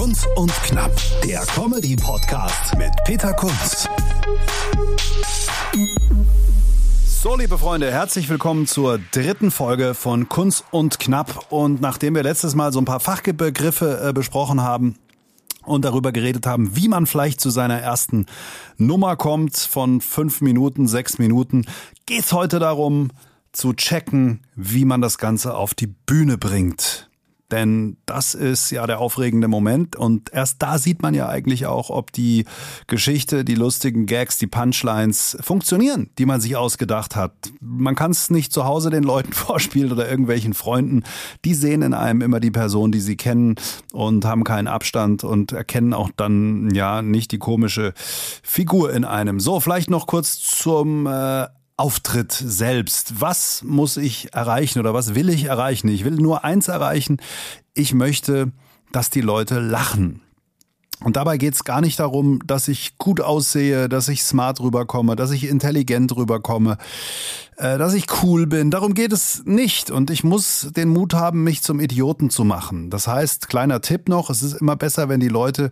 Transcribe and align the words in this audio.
Kunst 0.00 0.26
und 0.34 0.50
Knapp, 0.62 0.96
der 1.22 1.40
Comedy-Podcast 1.40 2.74
mit 2.78 2.90
Peter 3.04 3.34
Kunz. 3.34 3.86
So, 7.04 7.36
liebe 7.36 7.58
Freunde, 7.58 7.92
herzlich 7.92 8.30
willkommen 8.30 8.66
zur 8.66 8.98
dritten 9.12 9.50
Folge 9.50 9.92
von 9.92 10.30
Kunst 10.30 10.64
und 10.70 11.00
Knapp. 11.00 11.52
Und 11.52 11.82
nachdem 11.82 12.14
wir 12.14 12.22
letztes 12.22 12.54
Mal 12.54 12.72
so 12.72 12.80
ein 12.80 12.86
paar 12.86 13.00
Fachbegriffe 13.00 14.00
äh, 14.02 14.12
besprochen 14.14 14.62
haben, 14.62 14.96
und 15.66 15.84
darüber 15.84 16.12
geredet 16.12 16.46
haben, 16.46 16.74
wie 16.74 16.88
man 16.88 17.04
vielleicht 17.04 17.38
zu 17.38 17.50
seiner 17.50 17.78
ersten 17.78 18.24
Nummer 18.78 19.16
kommt 19.16 19.58
von 19.58 20.00
fünf 20.00 20.40
Minuten, 20.40 20.88
sechs 20.88 21.18
Minuten, 21.18 21.66
geht's 22.06 22.32
heute 22.32 22.58
darum 22.58 23.10
zu 23.52 23.74
checken, 23.74 24.40
wie 24.56 24.86
man 24.86 25.02
das 25.02 25.18
Ganze 25.18 25.54
auf 25.54 25.74
die 25.74 25.88
Bühne 25.88 26.38
bringt. 26.38 27.09
Denn 27.50 27.96
das 28.06 28.34
ist 28.34 28.70
ja 28.70 28.86
der 28.86 29.00
aufregende 29.00 29.48
Moment 29.48 29.96
und 29.96 30.32
erst 30.32 30.62
da 30.62 30.78
sieht 30.78 31.02
man 31.02 31.14
ja 31.14 31.28
eigentlich 31.28 31.66
auch, 31.66 31.90
ob 31.90 32.12
die 32.12 32.44
Geschichte, 32.86 33.44
die 33.44 33.54
lustigen 33.54 34.06
Gags, 34.06 34.38
die 34.38 34.46
Punchlines 34.46 35.36
funktionieren, 35.40 36.10
die 36.18 36.26
man 36.26 36.40
sich 36.40 36.56
ausgedacht 36.56 37.16
hat. 37.16 37.32
Man 37.60 37.94
kann 37.94 38.12
es 38.12 38.30
nicht 38.30 38.52
zu 38.52 38.64
Hause 38.64 38.90
den 38.90 39.02
Leuten 39.02 39.32
vorspielen 39.34 39.92
oder 39.92 40.08
irgendwelchen 40.08 40.54
Freunden. 40.54 41.02
Die 41.44 41.54
sehen 41.54 41.82
in 41.82 41.94
einem 41.94 42.20
immer 42.20 42.40
die 42.40 42.50
Person, 42.50 42.92
die 42.92 43.00
sie 43.00 43.16
kennen 43.16 43.56
und 43.92 44.24
haben 44.24 44.44
keinen 44.44 44.68
Abstand 44.68 45.24
und 45.24 45.52
erkennen 45.52 45.94
auch 45.94 46.10
dann 46.16 46.70
ja 46.74 47.02
nicht 47.02 47.32
die 47.32 47.38
komische 47.38 47.92
Figur 48.42 48.92
in 48.92 49.04
einem. 49.04 49.40
So, 49.40 49.60
vielleicht 49.60 49.90
noch 49.90 50.06
kurz 50.06 50.38
zum 50.40 51.06
äh, 51.06 51.46
Auftritt 51.80 52.30
selbst. 52.32 53.22
Was 53.22 53.62
muss 53.64 53.96
ich 53.96 54.34
erreichen 54.34 54.80
oder 54.80 54.92
was 54.92 55.14
will 55.14 55.30
ich 55.30 55.44
erreichen? 55.44 55.88
Ich 55.88 56.04
will 56.04 56.16
nur 56.16 56.44
eins 56.44 56.68
erreichen. 56.68 57.16
Ich 57.72 57.94
möchte, 57.94 58.52
dass 58.92 59.08
die 59.08 59.22
Leute 59.22 59.60
lachen. 59.60 60.20
Und 61.02 61.16
dabei 61.16 61.38
geht 61.38 61.54
es 61.54 61.64
gar 61.64 61.80
nicht 61.80 61.98
darum, 61.98 62.40
dass 62.46 62.68
ich 62.68 62.98
gut 62.98 63.22
aussehe, 63.22 63.88
dass 63.88 64.08
ich 64.08 64.22
smart 64.22 64.60
rüberkomme, 64.60 65.16
dass 65.16 65.30
ich 65.30 65.44
intelligent 65.44 66.14
rüberkomme, 66.14 66.76
äh, 67.56 67.78
dass 67.78 67.94
ich 67.94 68.04
cool 68.22 68.46
bin. 68.46 68.70
Darum 68.70 68.92
geht 68.92 69.14
es 69.14 69.42
nicht. 69.46 69.90
Und 69.90 70.10
ich 70.10 70.22
muss 70.22 70.68
den 70.76 70.90
Mut 70.90 71.14
haben, 71.14 71.42
mich 71.42 71.62
zum 71.62 71.80
Idioten 71.80 72.28
zu 72.28 72.44
machen. 72.44 72.90
Das 72.90 73.08
heißt, 73.08 73.48
kleiner 73.48 73.80
Tipp 73.80 74.10
noch, 74.10 74.28
es 74.28 74.42
ist 74.42 74.60
immer 74.60 74.76
besser, 74.76 75.08
wenn 75.08 75.20
die 75.20 75.28
Leute 75.28 75.70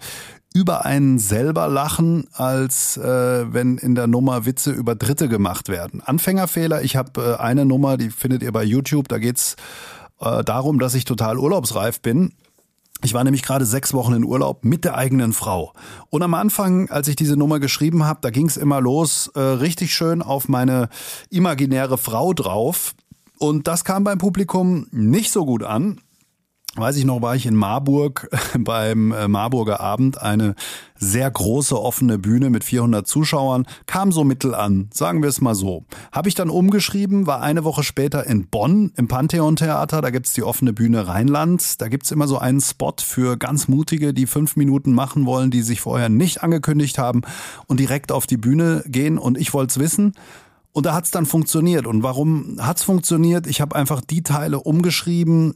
über 0.58 0.84
einen 0.84 1.20
selber 1.20 1.68
lachen, 1.68 2.26
als 2.32 2.96
äh, 2.96 3.52
wenn 3.52 3.78
in 3.78 3.94
der 3.94 4.08
Nummer 4.08 4.44
Witze 4.44 4.72
über 4.72 4.96
Dritte 4.96 5.28
gemacht 5.28 5.68
werden. 5.68 6.02
Anfängerfehler, 6.02 6.82
ich 6.82 6.96
habe 6.96 7.36
äh, 7.38 7.40
eine 7.40 7.64
Nummer, 7.64 7.96
die 7.96 8.10
findet 8.10 8.42
ihr 8.42 8.50
bei 8.50 8.64
YouTube, 8.64 9.06
da 9.06 9.18
geht's 9.18 9.54
äh, 10.18 10.42
darum, 10.42 10.80
dass 10.80 10.94
ich 10.94 11.04
total 11.04 11.38
urlaubsreif 11.38 12.00
bin. 12.00 12.32
Ich 13.04 13.14
war 13.14 13.22
nämlich 13.22 13.44
gerade 13.44 13.64
sechs 13.64 13.94
Wochen 13.94 14.14
in 14.14 14.24
Urlaub 14.24 14.64
mit 14.64 14.84
der 14.84 14.96
eigenen 14.96 15.32
Frau. 15.32 15.72
Und 16.10 16.24
am 16.24 16.34
Anfang, 16.34 16.90
als 16.90 17.06
ich 17.06 17.14
diese 17.14 17.36
Nummer 17.36 17.60
geschrieben 17.60 18.02
habe, 18.04 18.18
da 18.20 18.30
ging 18.30 18.48
es 18.48 18.56
immer 18.56 18.80
los, 18.80 19.30
äh, 19.36 19.40
richtig 19.40 19.94
schön 19.94 20.22
auf 20.22 20.48
meine 20.48 20.88
imaginäre 21.30 21.98
Frau 21.98 22.34
drauf. 22.34 22.96
Und 23.38 23.68
das 23.68 23.84
kam 23.84 24.02
beim 24.02 24.18
Publikum 24.18 24.88
nicht 24.90 25.30
so 25.30 25.46
gut 25.46 25.62
an 25.62 26.00
weiß 26.78 26.96
ich 26.96 27.04
noch, 27.04 27.22
war 27.22 27.34
ich 27.34 27.46
in 27.46 27.54
Marburg 27.54 28.28
beim 28.58 29.12
äh, 29.12 29.28
Marburger 29.28 29.80
Abend, 29.80 30.20
eine 30.20 30.54
sehr 30.96 31.30
große 31.30 31.80
offene 31.80 32.18
Bühne 32.18 32.50
mit 32.50 32.64
400 32.64 33.06
Zuschauern, 33.06 33.66
kam 33.86 34.12
so 34.12 34.24
mittel 34.24 34.54
an, 34.54 34.88
sagen 34.92 35.22
wir 35.22 35.28
es 35.28 35.40
mal 35.40 35.54
so. 35.54 35.84
Habe 36.12 36.28
ich 36.28 36.34
dann 36.34 36.50
umgeschrieben, 36.50 37.26
war 37.26 37.40
eine 37.40 37.64
Woche 37.64 37.84
später 37.84 38.26
in 38.26 38.48
Bonn 38.48 38.92
im 38.96 39.08
Pantheon 39.08 39.56
Theater, 39.56 40.00
da 40.00 40.10
gibt's 40.10 40.32
die 40.32 40.42
offene 40.42 40.72
Bühne 40.72 41.06
Rheinland, 41.06 41.80
da 41.80 41.88
gibt's 41.88 42.10
immer 42.10 42.26
so 42.26 42.38
einen 42.38 42.60
Spot 42.60 42.94
für 43.00 43.36
ganz 43.36 43.68
mutige, 43.68 44.12
die 44.12 44.26
fünf 44.26 44.56
Minuten 44.56 44.92
machen 44.92 45.26
wollen, 45.26 45.50
die 45.50 45.62
sich 45.62 45.80
vorher 45.80 46.08
nicht 46.08 46.42
angekündigt 46.42 46.98
haben 46.98 47.22
und 47.66 47.80
direkt 47.80 48.12
auf 48.12 48.26
die 48.26 48.36
Bühne 48.36 48.82
gehen 48.86 49.18
und 49.18 49.38
ich 49.38 49.54
wollte 49.54 49.72
es 49.72 49.78
wissen. 49.78 50.14
Und 50.72 50.86
da 50.86 50.94
hat's 50.94 51.10
dann 51.10 51.26
funktioniert. 51.26 51.86
Und 51.88 52.04
warum 52.04 52.58
hat's 52.60 52.84
funktioniert? 52.84 53.48
Ich 53.48 53.60
habe 53.60 53.74
einfach 53.74 54.00
die 54.00 54.22
Teile 54.22 54.60
umgeschrieben, 54.60 55.54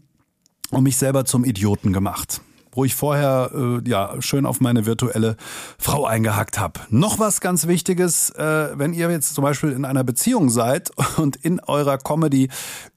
und 0.72 0.82
mich 0.82 0.96
selber 0.96 1.24
zum 1.24 1.44
Idioten 1.44 1.92
gemacht 1.92 2.40
wo 2.74 2.84
ich 2.84 2.94
vorher 2.94 3.50
äh, 3.54 3.88
ja 3.88 4.14
schön 4.20 4.46
auf 4.46 4.60
meine 4.60 4.86
virtuelle 4.86 5.36
Frau 5.78 6.06
eingehackt 6.06 6.58
habe. 6.58 6.80
Noch 6.88 7.18
was 7.18 7.40
ganz 7.40 7.66
Wichtiges, 7.66 8.30
äh, 8.30 8.70
wenn 8.74 8.94
ihr 8.94 9.10
jetzt 9.10 9.34
zum 9.34 9.44
Beispiel 9.44 9.72
in 9.72 9.84
einer 9.84 10.04
Beziehung 10.04 10.48
seid 10.48 10.90
und 11.18 11.36
in 11.36 11.60
eurer 11.60 11.98
Comedy 11.98 12.48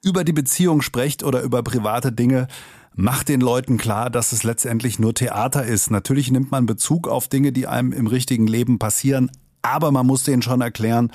über 0.01 0.23
die 0.23 0.33
Beziehung 0.33 0.81
sprecht 0.81 1.23
oder 1.23 1.41
über 1.41 1.61
private 1.61 2.11
Dinge, 2.11 2.47
macht 2.95 3.27
den 3.27 3.41
Leuten 3.41 3.77
klar, 3.77 4.09
dass 4.09 4.31
es 4.31 4.43
letztendlich 4.43 4.99
nur 4.99 5.13
Theater 5.13 5.65
ist. 5.65 5.91
Natürlich 5.91 6.31
nimmt 6.31 6.51
man 6.51 6.65
Bezug 6.65 7.09
auf 7.09 7.27
Dinge, 7.27 7.51
die 7.51 7.67
einem 7.67 7.91
im 7.91 8.07
richtigen 8.07 8.47
Leben 8.47 8.79
passieren, 8.79 9.29
aber 9.61 9.91
man 9.91 10.07
muss 10.07 10.23
denen 10.23 10.41
schon 10.41 10.61
erklären, 10.61 11.11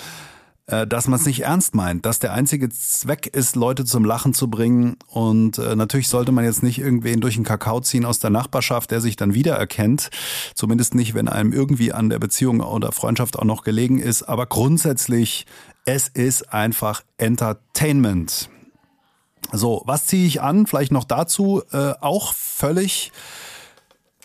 dass 0.86 1.08
man 1.08 1.18
es 1.18 1.26
nicht 1.26 1.40
ernst 1.40 1.74
meint, 1.74 2.06
dass 2.06 2.18
der 2.18 2.32
einzige 2.32 2.68
Zweck 2.68 3.26
ist, 3.26 3.56
Leute 3.56 3.84
zum 3.84 4.04
Lachen 4.04 4.34
zu 4.34 4.48
bringen. 4.48 4.96
Und 5.08 5.58
äh, 5.58 5.74
natürlich 5.74 6.08
sollte 6.08 6.32
man 6.32 6.44
jetzt 6.44 6.62
nicht 6.62 6.78
irgendwen 6.78 7.20
durch 7.20 7.34
den 7.34 7.44
Kakao 7.44 7.80
ziehen 7.80 8.04
aus 8.04 8.18
der 8.18 8.30
Nachbarschaft, 8.30 8.90
der 8.90 9.00
sich 9.00 9.16
dann 9.16 9.34
wiedererkennt. 9.34 10.10
Zumindest 10.54 10.94
nicht, 10.94 11.14
wenn 11.14 11.28
einem 11.28 11.52
irgendwie 11.52 11.92
an 11.92 12.08
der 12.08 12.18
Beziehung 12.18 12.60
oder 12.60 12.92
Freundschaft 12.92 13.38
auch 13.38 13.44
noch 13.44 13.64
gelegen 13.64 13.98
ist. 13.98 14.22
Aber 14.22 14.46
grundsätzlich, 14.46 15.46
es 15.84 16.08
ist 16.08 16.52
einfach 16.52 17.02
Entertainment. 17.18 18.48
So, 19.52 19.82
was 19.86 20.06
ziehe 20.06 20.26
ich 20.26 20.40
an? 20.40 20.66
Vielleicht 20.66 20.92
noch 20.92 21.04
dazu 21.04 21.62
äh, 21.72 21.94
auch 22.00 22.34
völlig 22.34 23.10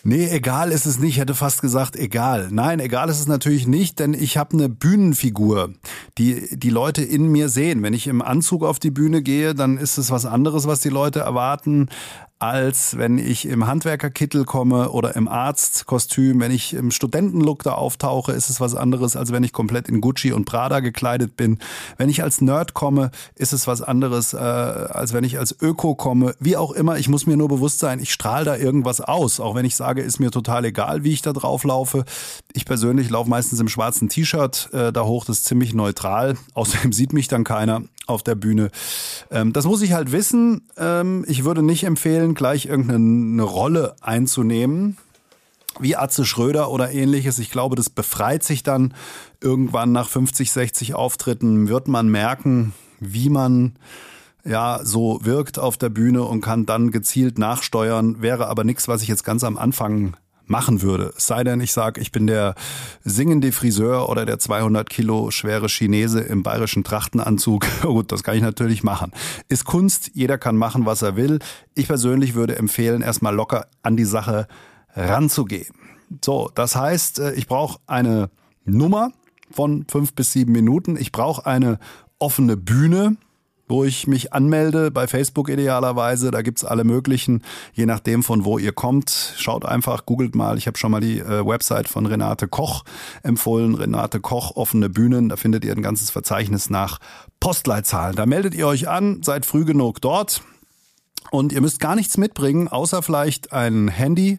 Nee, 0.08 0.28
egal 0.30 0.70
ist 0.70 0.86
es 0.86 1.00
nicht. 1.00 1.14
Ich 1.14 1.18
hätte 1.18 1.34
fast 1.34 1.60
gesagt, 1.60 1.96
egal. 1.96 2.46
Nein, 2.52 2.78
egal 2.78 3.08
ist 3.08 3.18
es 3.18 3.26
natürlich 3.26 3.66
nicht, 3.66 3.98
denn 3.98 4.14
ich 4.14 4.36
habe 4.36 4.52
eine 4.52 4.68
Bühnenfigur, 4.68 5.70
die 6.16 6.56
die 6.56 6.70
Leute 6.70 7.02
in 7.02 7.26
mir 7.26 7.48
sehen. 7.48 7.82
Wenn 7.82 7.92
ich 7.92 8.06
im 8.06 8.22
Anzug 8.22 8.62
auf 8.62 8.78
die 8.78 8.92
Bühne 8.92 9.20
gehe, 9.20 9.52
dann 9.52 9.78
ist 9.78 9.98
es 9.98 10.12
was 10.12 10.24
anderes, 10.24 10.68
was 10.68 10.78
die 10.78 10.90
Leute 10.90 11.18
erwarten 11.18 11.88
als 12.38 12.98
wenn 12.98 13.16
ich 13.16 13.46
im 13.46 13.66
Handwerkerkittel 13.66 14.44
komme 14.44 14.90
oder 14.90 15.16
im 15.16 15.26
Arztkostüm. 15.26 16.38
Wenn 16.40 16.50
ich 16.50 16.74
im 16.74 16.90
Studentenlook 16.90 17.62
da 17.62 17.72
auftauche, 17.72 18.32
ist 18.32 18.50
es 18.50 18.60
was 18.60 18.74
anderes, 18.74 19.16
als 19.16 19.32
wenn 19.32 19.42
ich 19.42 19.52
komplett 19.52 19.88
in 19.88 20.02
Gucci 20.02 20.32
und 20.32 20.44
Prada 20.44 20.80
gekleidet 20.80 21.36
bin. 21.36 21.58
Wenn 21.96 22.10
ich 22.10 22.22
als 22.22 22.42
Nerd 22.42 22.74
komme, 22.74 23.10
ist 23.36 23.54
es 23.54 23.66
was 23.66 23.80
anderes, 23.80 24.34
äh, 24.34 24.36
als 24.36 25.14
wenn 25.14 25.24
ich 25.24 25.38
als 25.38 25.56
Öko 25.60 25.94
komme. 25.94 26.34
Wie 26.38 26.58
auch 26.58 26.72
immer, 26.72 26.98
ich 26.98 27.08
muss 27.08 27.26
mir 27.26 27.38
nur 27.38 27.48
bewusst 27.48 27.78
sein, 27.78 28.00
ich 28.00 28.12
strahle 28.12 28.44
da 28.44 28.56
irgendwas 28.56 29.00
aus. 29.00 29.40
Auch 29.40 29.54
wenn 29.54 29.64
ich 29.64 29.76
sage, 29.76 30.02
ist 30.02 30.20
mir 30.20 30.30
total 30.30 30.66
egal, 30.66 31.04
wie 31.04 31.12
ich 31.12 31.22
da 31.22 31.32
drauf 31.32 31.64
laufe. 31.64 32.04
Ich 32.52 32.66
persönlich 32.66 33.08
laufe 33.08 33.30
meistens 33.30 33.60
im 33.60 33.68
schwarzen 33.68 34.10
T-Shirt 34.10 34.68
äh, 34.72 34.92
da 34.92 35.04
hoch, 35.04 35.24
das 35.24 35.38
ist 35.38 35.46
ziemlich 35.46 35.72
neutral. 35.72 36.36
Außerdem 36.54 36.92
sieht 36.92 37.14
mich 37.14 37.28
dann 37.28 37.44
keiner 37.44 37.82
auf 38.06 38.22
der 38.22 38.34
Bühne. 38.34 38.70
Ähm, 39.30 39.52
das 39.52 39.64
muss 39.64 39.82
ich 39.82 39.92
halt 39.92 40.12
wissen. 40.12 40.62
Ähm, 40.76 41.24
ich 41.28 41.44
würde 41.44 41.62
nicht 41.62 41.84
empfehlen, 41.84 42.34
gleich 42.34 42.66
irgendeine 42.66 43.42
Rolle 43.42 43.96
einzunehmen, 44.00 44.96
wie 45.80 45.96
Atze 45.96 46.24
Schröder 46.24 46.70
oder 46.70 46.92
ähnliches. 46.92 47.38
Ich 47.38 47.50
glaube, 47.50 47.76
das 47.76 47.90
befreit 47.90 48.42
sich 48.42 48.62
dann 48.62 48.94
irgendwann 49.40 49.92
nach 49.92 50.08
50, 50.08 50.50
60 50.50 50.94
Auftritten, 50.94 51.68
wird 51.68 51.88
man 51.88 52.08
merken, 52.08 52.72
wie 53.00 53.28
man 53.28 53.76
ja 54.44 54.80
so 54.84 55.18
wirkt 55.22 55.58
auf 55.58 55.76
der 55.76 55.88
Bühne 55.88 56.22
und 56.22 56.40
kann 56.40 56.66
dann 56.66 56.90
gezielt 56.90 57.38
nachsteuern. 57.38 58.22
Wäre 58.22 58.46
aber 58.46 58.64
nichts, 58.64 58.88
was 58.88 59.02
ich 59.02 59.08
jetzt 59.08 59.24
ganz 59.24 59.44
am 59.44 59.58
Anfang 59.58 60.16
machen 60.46 60.82
würde. 60.82 61.12
Es 61.16 61.26
sei 61.26 61.44
denn, 61.44 61.60
ich 61.60 61.72
sage, 61.72 62.00
ich 62.00 62.12
bin 62.12 62.26
der 62.26 62.54
singende 63.04 63.52
Friseur 63.52 64.08
oder 64.08 64.26
der 64.26 64.38
200 64.38 64.88
Kilo 64.88 65.30
schwere 65.30 65.68
Chinese 65.68 66.20
im 66.20 66.42
bayerischen 66.42 66.84
Trachtenanzug. 66.84 67.66
Gut, 67.82 68.12
das 68.12 68.22
kann 68.22 68.36
ich 68.36 68.42
natürlich 68.42 68.82
machen. 68.82 69.12
Ist 69.48 69.64
Kunst, 69.64 70.10
jeder 70.14 70.38
kann 70.38 70.56
machen, 70.56 70.86
was 70.86 71.02
er 71.02 71.16
will. 71.16 71.38
Ich 71.74 71.88
persönlich 71.88 72.34
würde 72.34 72.56
empfehlen, 72.56 73.02
erstmal 73.02 73.34
locker 73.34 73.66
an 73.82 73.96
die 73.96 74.04
Sache 74.04 74.46
ranzugehen. 74.94 75.74
So, 76.24 76.50
das 76.54 76.76
heißt, 76.76 77.18
äh, 77.18 77.32
ich 77.34 77.46
brauche 77.46 77.80
eine 77.86 78.30
Nummer 78.64 79.12
von 79.50 79.86
fünf 79.88 80.14
bis 80.14 80.32
sieben 80.32 80.52
Minuten. 80.52 80.96
Ich 80.96 81.12
brauche 81.12 81.46
eine 81.46 81.78
offene 82.18 82.56
Bühne, 82.56 83.16
wo 83.68 83.84
ich 83.84 84.06
mich 84.06 84.32
anmelde, 84.32 84.90
bei 84.90 85.06
Facebook 85.06 85.48
idealerweise. 85.48 86.30
Da 86.30 86.42
gibt's 86.42 86.64
alle 86.64 86.84
möglichen, 86.84 87.42
je 87.72 87.86
nachdem 87.86 88.22
von 88.22 88.44
wo 88.44 88.58
ihr 88.58 88.72
kommt. 88.72 89.34
Schaut 89.36 89.64
einfach, 89.64 90.06
googelt 90.06 90.34
mal. 90.34 90.58
Ich 90.58 90.66
habe 90.66 90.78
schon 90.78 90.90
mal 90.90 91.00
die 91.00 91.18
äh, 91.18 91.46
Website 91.46 91.88
von 91.88 92.06
Renate 92.06 92.48
Koch 92.48 92.84
empfohlen. 93.22 93.74
Renate 93.74 94.20
Koch, 94.20 94.56
offene 94.56 94.88
Bühnen. 94.88 95.28
Da 95.28 95.36
findet 95.36 95.64
ihr 95.64 95.72
ein 95.72 95.82
ganzes 95.82 96.10
Verzeichnis 96.10 96.70
nach 96.70 96.98
Postleitzahlen. 97.40 98.16
Da 98.16 98.26
meldet 98.26 98.54
ihr 98.54 98.66
euch 98.66 98.88
an, 98.88 99.22
seid 99.22 99.46
früh 99.46 99.64
genug 99.64 100.00
dort. 100.00 100.42
Und 101.30 101.52
ihr 101.52 101.60
müsst 101.60 101.80
gar 101.80 101.96
nichts 101.96 102.18
mitbringen, 102.18 102.68
außer 102.68 103.02
vielleicht 103.02 103.52
ein 103.52 103.88
Handy 103.88 104.38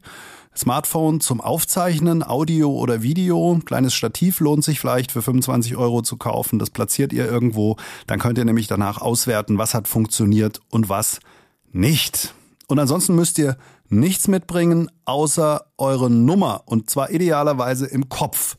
Smartphone 0.57 1.19
zum 1.21 1.39
Aufzeichnen, 1.39 2.23
Audio 2.23 2.71
oder 2.71 3.03
Video. 3.03 3.59
Kleines 3.63 3.93
Stativ 3.93 4.39
lohnt 4.39 4.63
sich 4.63 4.79
vielleicht 4.79 5.11
für 5.11 5.21
25 5.21 5.75
Euro 5.77 6.01
zu 6.01 6.17
kaufen. 6.17 6.57
Das 6.57 6.71
platziert 6.71 7.13
ihr 7.13 7.29
irgendwo. 7.29 7.77
Dann 8.07 8.19
könnt 8.19 8.37
ihr 8.39 8.45
nämlich 8.45 8.67
danach 8.67 8.99
auswerten, 8.99 9.57
was 9.57 9.73
hat 9.73 9.87
funktioniert 9.87 10.59
und 10.69 10.89
was 10.89 11.19
nicht. 11.71 12.33
Und 12.67 12.79
ansonsten 12.79 13.15
müsst 13.15 13.37
ihr 13.37 13.57
nichts 13.89 14.27
mitbringen, 14.27 14.89
außer 15.05 15.65
eure 15.77 16.09
Nummer. 16.09 16.63
Und 16.65 16.89
zwar 16.89 17.11
idealerweise 17.11 17.85
im 17.85 18.09
Kopf. 18.09 18.57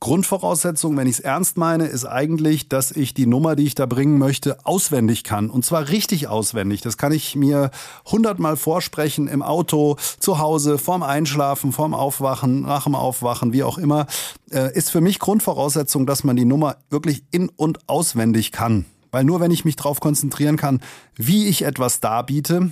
Grundvoraussetzung, 0.00 0.96
wenn 0.96 1.06
ich 1.06 1.18
es 1.18 1.20
ernst 1.20 1.58
meine, 1.58 1.84
ist 1.84 2.06
eigentlich, 2.06 2.70
dass 2.70 2.90
ich 2.90 3.12
die 3.12 3.26
Nummer, 3.26 3.54
die 3.54 3.66
ich 3.66 3.74
da 3.74 3.84
bringen 3.84 4.16
möchte, 4.16 4.64
auswendig 4.64 5.24
kann. 5.24 5.50
Und 5.50 5.62
zwar 5.62 5.90
richtig 5.90 6.26
auswendig. 6.26 6.80
Das 6.80 6.96
kann 6.96 7.12
ich 7.12 7.36
mir 7.36 7.70
hundertmal 8.06 8.56
vorsprechen 8.56 9.28
im 9.28 9.42
Auto, 9.42 9.96
zu 10.18 10.38
Hause, 10.38 10.78
vorm 10.78 11.02
Einschlafen, 11.02 11.72
vorm 11.72 11.92
Aufwachen, 11.92 12.62
nach 12.62 12.84
dem 12.84 12.94
Aufwachen, 12.94 13.52
wie 13.52 13.62
auch 13.62 13.76
immer. 13.76 14.06
Äh, 14.50 14.74
ist 14.74 14.90
für 14.90 15.02
mich 15.02 15.18
Grundvoraussetzung, 15.18 16.06
dass 16.06 16.24
man 16.24 16.34
die 16.34 16.46
Nummer 16.46 16.78
wirklich 16.88 17.22
in- 17.30 17.50
und 17.50 17.86
auswendig 17.86 18.52
kann. 18.52 18.86
Weil 19.10 19.24
nur 19.24 19.40
wenn 19.40 19.50
ich 19.50 19.66
mich 19.66 19.76
darauf 19.76 20.00
konzentrieren 20.00 20.56
kann, 20.56 20.80
wie 21.14 21.46
ich 21.46 21.60
etwas 21.60 22.00
darbiete, 22.00 22.70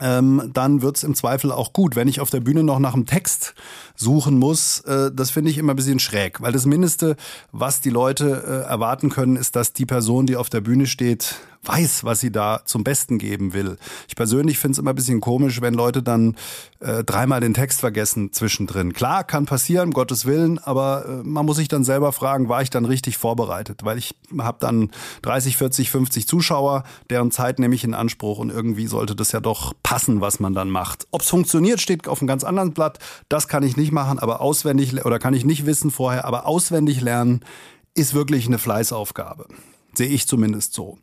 ähm, 0.00 0.50
dann 0.52 0.82
wird's 0.82 1.02
im 1.02 1.14
Zweifel 1.14 1.52
auch 1.52 1.72
gut. 1.72 1.96
Wenn 1.96 2.08
ich 2.08 2.20
auf 2.20 2.30
der 2.30 2.40
Bühne 2.40 2.64
noch 2.64 2.78
nach 2.78 2.94
einem 2.94 3.06
Text 3.06 3.54
suchen 3.94 4.38
muss, 4.38 4.80
äh, 4.80 5.10
das 5.12 5.30
finde 5.30 5.50
ich 5.50 5.58
immer 5.58 5.72
ein 5.74 5.76
bisschen 5.76 6.00
schräg, 6.00 6.40
weil 6.40 6.52
das 6.52 6.66
Mindeste, 6.66 7.16
was 7.52 7.80
die 7.80 7.90
Leute 7.90 8.44
äh, 8.46 8.68
erwarten 8.68 9.10
können, 9.10 9.36
ist, 9.36 9.56
dass 9.56 9.72
die 9.72 9.86
Person, 9.86 10.26
die 10.26 10.36
auf 10.36 10.50
der 10.50 10.60
Bühne 10.60 10.86
steht, 10.86 11.36
weiß, 11.66 12.04
was 12.04 12.20
sie 12.20 12.30
da 12.30 12.62
zum 12.64 12.84
Besten 12.84 13.18
geben 13.18 13.52
will. 13.52 13.76
Ich 14.08 14.16
persönlich 14.16 14.58
finde 14.58 14.72
es 14.72 14.78
immer 14.78 14.92
ein 14.92 14.96
bisschen 14.96 15.20
komisch, 15.20 15.60
wenn 15.60 15.74
Leute 15.74 16.02
dann 16.02 16.36
äh, 16.80 17.04
dreimal 17.04 17.40
den 17.40 17.54
Text 17.54 17.80
vergessen 17.80 18.32
zwischendrin. 18.32 18.92
Klar, 18.92 19.24
kann 19.24 19.46
passieren, 19.46 19.88
um 19.88 19.92
Gottes 19.92 20.26
Willen, 20.26 20.58
aber 20.58 21.06
äh, 21.06 21.22
man 21.22 21.46
muss 21.46 21.56
sich 21.56 21.68
dann 21.68 21.84
selber 21.84 22.12
fragen, 22.12 22.48
war 22.48 22.62
ich 22.62 22.70
dann 22.70 22.84
richtig 22.84 23.16
vorbereitet? 23.16 23.84
Weil 23.84 23.98
ich 23.98 24.14
habe 24.38 24.58
dann 24.60 24.90
30, 25.22 25.56
40, 25.56 25.90
50 25.90 26.28
Zuschauer, 26.28 26.84
deren 27.10 27.30
Zeit 27.30 27.58
nehme 27.58 27.74
ich 27.74 27.84
in 27.84 27.94
Anspruch 27.94 28.38
und 28.38 28.50
irgendwie 28.50 28.86
sollte 28.86 29.16
das 29.16 29.32
ja 29.32 29.40
doch 29.40 29.72
passen, 29.82 30.20
was 30.20 30.40
man 30.40 30.54
dann 30.54 30.70
macht. 30.70 31.06
Ob 31.10 31.22
es 31.22 31.28
funktioniert, 31.28 31.80
steht 31.80 32.08
auf 32.08 32.20
einem 32.20 32.28
ganz 32.28 32.44
anderen 32.44 32.72
Blatt. 32.72 32.98
Das 33.28 33.48
kann 33.48 33.62
ich 33.62 33.76
nicht 33.76 33.92
machen, 33.92 34.18
aber 34.18 34.40
auswendig 34.40 35.04
oder 35.04 35.18
kann 35.18 35.34
ich 35.34 35.44
nicht 35.44 35.66
wissen 35.66 35.90
vorher, 35.90 36.24
aber 36.24 36.46
auswendig 36.46 37.00
lernen 37.00 37.40
ist 37.94 38.14
wirklich 38.14 38.46
eine 38.46 38.58
Fleißaufgabe. 38.58 39.46
Sehe 39.94 40.08
ich 40.08 40.26
zumindest 40.26 40.74
so. 40.74 40.98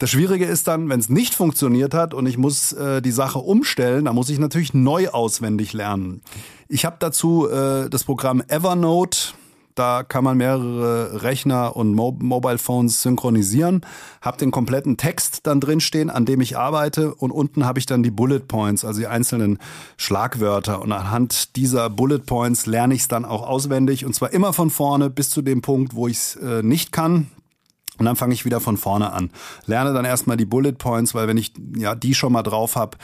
Das 0.00 0.08
Schwierige 0.08 0.46
ist 0.46 0.66
dann, 0.66 0.88
wenn 0.88 0.98
es 0.98 1.10
nicht 1.10 1.34
funktioniert 1.34 1.92
hat 1.92 2.14
und 2.14 2.24
ich 2.24 2.38
muss 2.38 2.72
äh, 2.72 3.02
die 3.02 3.10
Sache 3.10 3.38
umstellen, 3.38 4.06
dann 4.06 4.14
muss 4.14 4.30
ich 4.30 4.38
natürlich 4.38 4.72
neu 4.72 5.10
auswendig 5.10 5.74
lernen. 5.74 6.22
Ich 6.68 6.86
habe 6.86 6.96
dazu 6.98 7.46
äh, 7.46 7.90
das 7.90 8.04
Programm 8.04 8.42
Evernote. 8.48 9.34
Da 9.74 10.02
kann 10.02 10.24
man 10.24 10.38
mehrere 10.38 11.22
Rechner 11.22 11.76
und 11.76 11.94
Mo 11.94 12.16
Mobile 12.18 12.56
Phones 12.56 13.02
synchronisieren. 13.02 13.82
Hab 14.22 14.38
den 14.38 14.50
kompletten 14.50 14.96
Text 14.96 15.46
dann 15.46 15.60
drinstehen, 15.60 16.08
an 16.08 16.24
dem 16.24 16.40
ich 16.40 16.56
arbeite. 16.56 17.14
Und 17.14 17.30
unten 17.30 17.66
habe 17.66 17.78
ich 17.78 17.84
dann 17.84 18.02
die 18.02 18.10
Bullet 18.10 18.40
Points, 18.40 18.86
also 18.86 19.00
die 19.00 19.06
einzelnen 19.06 19.58
Schlagwörter. 19.98 20.80
Und 20.80 20.92
anhand 20.92 21.56
dieser 21.56 21.90
Bullet 21.90 22.20
Points 22.20 22.64
lerne 22.64 22.94
ich 22.94 23.02
es 23.02 23.08
dann 23.08 23.26
auch 23.26 23.46
auswendig. 23.46 24.06
Und 24.06 24.14
zwar 24.14 24.32
immer 24.32 24.54
von 24.54 24.70
vorne 24.70 25.10
bis 25.10 25.28
zu 25.28 25.42
dem 25.42 25.60
Punkt, 25.60 25.94
wo 25.94 26.08
ich 26.08 26.16
es 26.16 26.36
äh, 26.36 26.62
nicht 26.62 26.90
kann. 26.90 27.26
Und 28.00 28.06
dann 28.06 28.16
fange 28.16 28.32
ich 28.32 28.46
wieder 28.46 28.60
von 28.60 28.78
vorne 28.78 29.12
an. 29.12 29.30
Lerne 29.66 29.92
dann 29.92 30.06
erstmal 30.06 30.38
die 30.38 30.46
Bullet 30.46 30.72
Points, 30.72 31.14
weil 31.14 31.28
wenn 31.28 31.36
ich 31.36 31.52
ja 31.76 31.94
die 31.94 32.14
schon 32.14 32.32
mal 32.32 32.42
drauf 32.42 32.74
habe, 32.74 32.96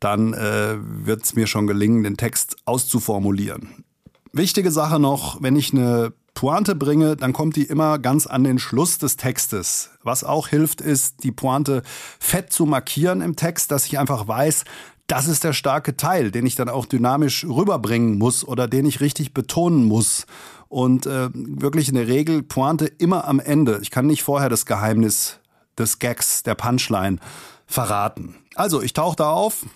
dann 0.00 0.34
äh, 0.34 0.74
wird 0.80 1.22
es 1.22 1.36
mir 1.36 1.46
schon 1.46 1.68
gelingen, 1.68 2.02
den 2.02 2.16
Text 2.16 2.56
auszuformulieren. 2.64 3.84
Wichtige 4.32 4.72
Sache 4.72 4.98
noch, 4.98 5.40
wenn 5.40 5.54
ich 5.54 5.72
eine 5.72 6.12
Pointe 6.34 6.74
bringe, 6.74 7.14
dann 7.14 7.32
kommt 7.32 7.54
die 7.54 7.62
immer 7.62 8.00
ganz 8.00 8.26
an 8.26 8.42
den 8.42 8.58
Schluss 8.58 8.98
des 8.98 9.16
Textes. 9.16 9.90
Was 10.02 10.24
auch 10.24 10.48
hilft, 10.48 10.80
ist, 10.80 11.22
die 11.22 11.30
Pointe 11.30 11.84
fett 12.18 12.52
zu 12.52 12.66
markieren 12.66 13.20
im 13.20 13.36
Text, 13.36 13.70
dass 13.70 13.86
ich 13.86 14.00
einfach 14.00 14.26
weiß, 14.26 14.64
das 15.10 15.26
ist 15.26 15.42
der 15.42 15.52
starke 15.52 15.96
Teil, 15.96 16.30
den 16.30 16.46
ich 16.46 16.54
dann 16.54 16.68
auch 16.68 16.86
dynamisch 16.86 17.44
rüberbringen 17.44 18.16
muss 18.16 18.46
oder 18.46 18.68
den 18.68 18.86
ich 18.86 19.00
richtig 19.00 19.34
betonen 19.34 19.84
muss. 19.84 20.24
Und 20.68 21.04
äh, 21.06 21.30
wirklich 21.34 21.88
in 21.88 21.96
der 21.96 22.06
Regel 22.06 22.44
Pointe 22.44 22.86
immer 22.86 23.26
am 23.26 23.40
Ende. 23.40 23.80
Ich 23.82 23.90
kann 23.90 24.06
nicht 24.06 24.22
vorher 24.22 24.48
das 24.48 24.66
Geheimnis 24.66 25.40
des 25.76 25.98
Gags, 25.98 26.44
der 26.44 26.54
Punchline 26.54 27.18
verraten. 27.66 28.36
Also 28.54 28.80
ich 28.80 28.92
tauche 28.92 29.16
da 29.16 29.30
auf, 29.30 29.66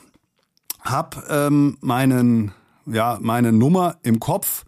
hab 0.83 1.25
ähm, 1.29 1.79
meinen, 1.81 2.53
ja, 2.87 3.19
meine 3.21 3.51
Nummer 3.51 3.97
im 4.03 4.21
Kopf 4.21 4.65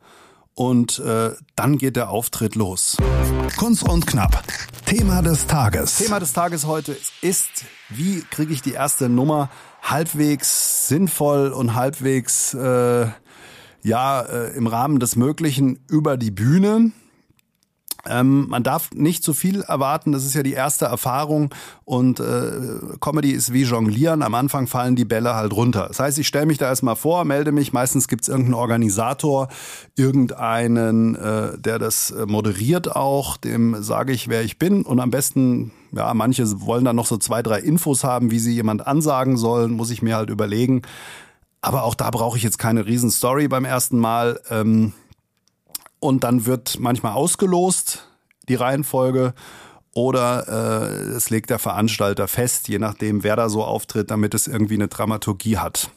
und 0.57 0.99
äh, 0.99 1.33
dann 1.55 1.79
geht 1.79 1.95
der 1.97 2.11
Auftritt 2.11 2.57
los. 2.57 2.97
Kunst 3.57 3.85
und 3.85 4.07
Knapp. 4.07 4.43
Thema 4.87 5.23
des 5.23 5.47
Tages. 5.47 5.99
Thema 5.99 6.19
des 6.19 6.33
Tages 6.33 6.67
heute 6.67 6.97
ist, 7.21 7.67
wie 7.91 8.23
kriege 8.23 8.53
ich 8.53 8.63
die 8.63 8.73
erste 8.73 9.09
Nummer 9.09 9.51
halbwegs 9.83 10.89
sinnvoll 10.89 11.53
und 11.53 11.75
halbwegs 11.75 12.55
äh, 12.55 13.07
ja 13.83 14.21
äh, 14.23 14.57
im 14.57 14.67
Rahmen 14.67 14.99
des 14.99 15.15
Möglichen 15.15 15.79
über 15.89 16.17
die 16.17 16.31
Bühne. 16.31 16.91
Ähm, 18.09 18.49
man 18.49 18.63
darf 18.63 18.91
nicht 18.95 19.23
zu 19.23 19.35
viel 19.35 19.63
erwarten, 19.63 20.13
das 20.13 20.25
ist 20.25 20.35
ja 20.35 20.43
die 20.43 20.53
erste 20.53 20.87
Erfahrung. 20.87 21.55
Und 21.85 22.21
äh, 22.21 22.51
Comedy 23.01 23.33
ist 23.33 23.53
wie 23.53 23.63
Jonglieren, 23.63 24.23
am 24.23 24.35
Anfang 24.35 24.67
fallen 24.67 24.97
die 24.97 25.05
Bälle 25.05 25.35
halt 25.35 25.53
runter. 25.53 25.87
Das 25.89 26.01
heißt, 26.01 26.19
ich 26.19 26.27
stelle 26.27 26.47
mich 26.47 26.59
da 26.59 26.67
erstmal 26.67 26.97
vor, 26.97 27.25
melde 27.25 27.53
mich, 27.53 27.73
meistens 27.73 28.09
gibt's 28.09 28.29
irgendeinen 28.29 28.55
Organisator, 28.55 29.49
irgendeinen, 29.97 31.15
äh, 31.15 31.59
der 31.59 31.79
das 31.79 32.11
äh, 32.11 32.27
moderiert 32.27 32.95
auch, 32.95 33.37
dem 33.37 33.83
sage 33.83 34.13
ich, 34.13 34.29
wer 34.29 34.43
ich 34.43 34.59
bin. 34.59 34.83
Und 34.83 35.01
am 35.01 35.11
besten, 35.11 35.73
ja, 35.93 36.13
manche 36.15 36.45
wollen 36.61 36.85
dann 36.85 36.97
noch 36.97 37.07
so 37.07 37.17
zwei, 37.17 37.43
drei 37.43 37.61
Infos 37.61 38.05
haben, 38.05 38.31
wie 38.31 38.39
sie 38.39 38.55
jemand 38.55 38.87
ansagen 38.87 39.37
sollen, 39.37 39.73
muss 39.73 39.91
ich 39.91 40.03
mir 40.03 40.17
halt 40.17 40.31
überlegen. 40.31 40.83
Aber 41.61 41.83
auch 41.83 41.95
da 41.95 42.11
brauche 42.11 42.37
ich 42.37 42.45
jetzt 42.45 42.59
keine 42.59 42.87
Riesenstory 42.87 43.49
beim 43.49 43.65
ersten 43.65 43.99
Mal. 43.99 44.41
Ähm, 44.51 44.93
und 46.01 46.25
dann 46.25 46.47
wird 46.47 46.79
manchmal 46.79 47.13
ausgelost 47.13 48.09
die 48.49 48.55
Reihenfolge 48.55 49.35
oder 49.93 50.47
äh, 50.47 51.17
es 51.17 51.31
legt 51.31 51.49
der 51.49 51.59
Veranstalter 51.59 52.29
fest, 52.29 52.69
je 52.69 52.79
nachdem, 52.79 53.25
wer 53.25 53.35
da 53.35 53.49
so 53.49 53.65
auftritt, 53.65 54.11
damit 54.11 54.35
es 54.35 54.47
irgendwie 54.47 54.75
eine 54.75 54.89
Dramaturgie 54.89 55.57
hat. 55.57 55.91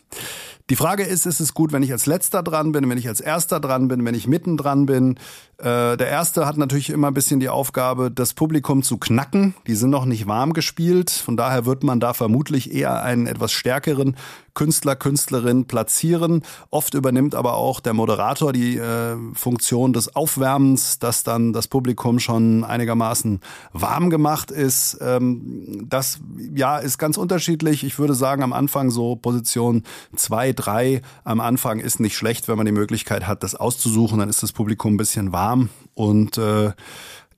Die 0.70 0.76
Frage 0.76 1.04
ist, 1.04 1.26
ist 1.26 1.40
es 1.40 1.56
gut, 1.56 1.72
wenn 1.72 1.82
ich 1.82 1.92
als 1.92 2.06
letzter 2.06 2.44
dran 2.44 2.72
bin, 2.72 2.88
wenn 2.88 2.98
ich 3.00 3.08
als 3.08 3.22
erster 3.22 3.60
dran 3.60 3.88
bin, 3.88 4.06
wenn 4.06 4.14
ich 4.14 4.28
mitten 4.28 4.56
dran 4.56 4.86
bin? 4.86 5.16
Äh, 5.58 5.98
der 5.98 6.08
erste 6.08 6.46
hat 6.46 6.58
natürlich 6.58 6.92
immer 6.92 7.08
ein 7.08 7.16
bisschen 7.16 7.40
die 7.40 7.50
Aufgabe, 7.50 8.12
das 8.12 8.36
Publikum 8.36 8.84
zu 8.84 8.98
knacken. 8.98 9.56
Die 9.66 9.74
sind 9.74 9.90
noch 9.90 10.06
nicht 10.06 10.28
warm 10.28 10.54
gespielt. 10.54 11.10
Von 11.10 11.36
daher 11.36 11.66
wird 11.66 11.84
man 11.84 12.00
da 12.00 12.14
vermutlich 12.14 12.72
eher 12.72 13.02
einen 13.02 13.26
etwas 13.26 13.52
stärkeren 13.52 14.16
Künstler, 14.54 14.96
Künstlerin 14.96 15.66
platzieren. 15.66 16.44
Oft 16.70 16.94
übernimmt 16.94 17.34
aber 17.34 17.56
auch 17.56 17.80
der 17.80 17.94
Moderator 17.94 18.54
die 18.54 18.78
äh, 18.78 19.16
Funktion 19.34 19.94
des 19.94 20.16
Aufwärmens, 20.16 21.00
dass 21.00 21.24
dann 21.24 21.52
das 21.54 21.68
Publikum 21.68 22.20
schon 22.20 22.64
einigermaßen 22.64 23.40
warm 23.74 24.10
gemacht 24.10 24.52
ist. 24.52 24.98
Ähm, 25.02 25.86
das 25.90 26.20
ja 26.54 26.78
ist 26.78 26.98
ganz 26.98 27.18
unterschiedlich. 27.18 27.84
Ich 27.84 28.00
würde 28.00 28.16
sagen, 28.16 28.44
am 28.44 28.54
Anfang 28.54 28.92
so 28.92 29.16
Position 29.16 29.84
zwei, 30.16 30.54
drei 30.60 31.02
am 31.24 31.40
Anfang 31.40 31.80
ist 31.80 32.00
nicht 32.00 32.16
schlecht, 32.16 32.48
wenn 32.48 32.58
man 32.58 32.66
die 32.66 32.72
Möglichkeit 32.72 33.28
hat, 33.28 33.44
das 33.44 33.56
auszusuchen. 33.56 34.20
Dann 34.20 34.30
ist 34.30 34.44
das 34.44 34.52
Publikum 34.52 34.94
ein 34.94 34.98
bisschen 34.98 35.32
warm 35.32 35.70
und 35.94 36.38
äh, 36.38 36.72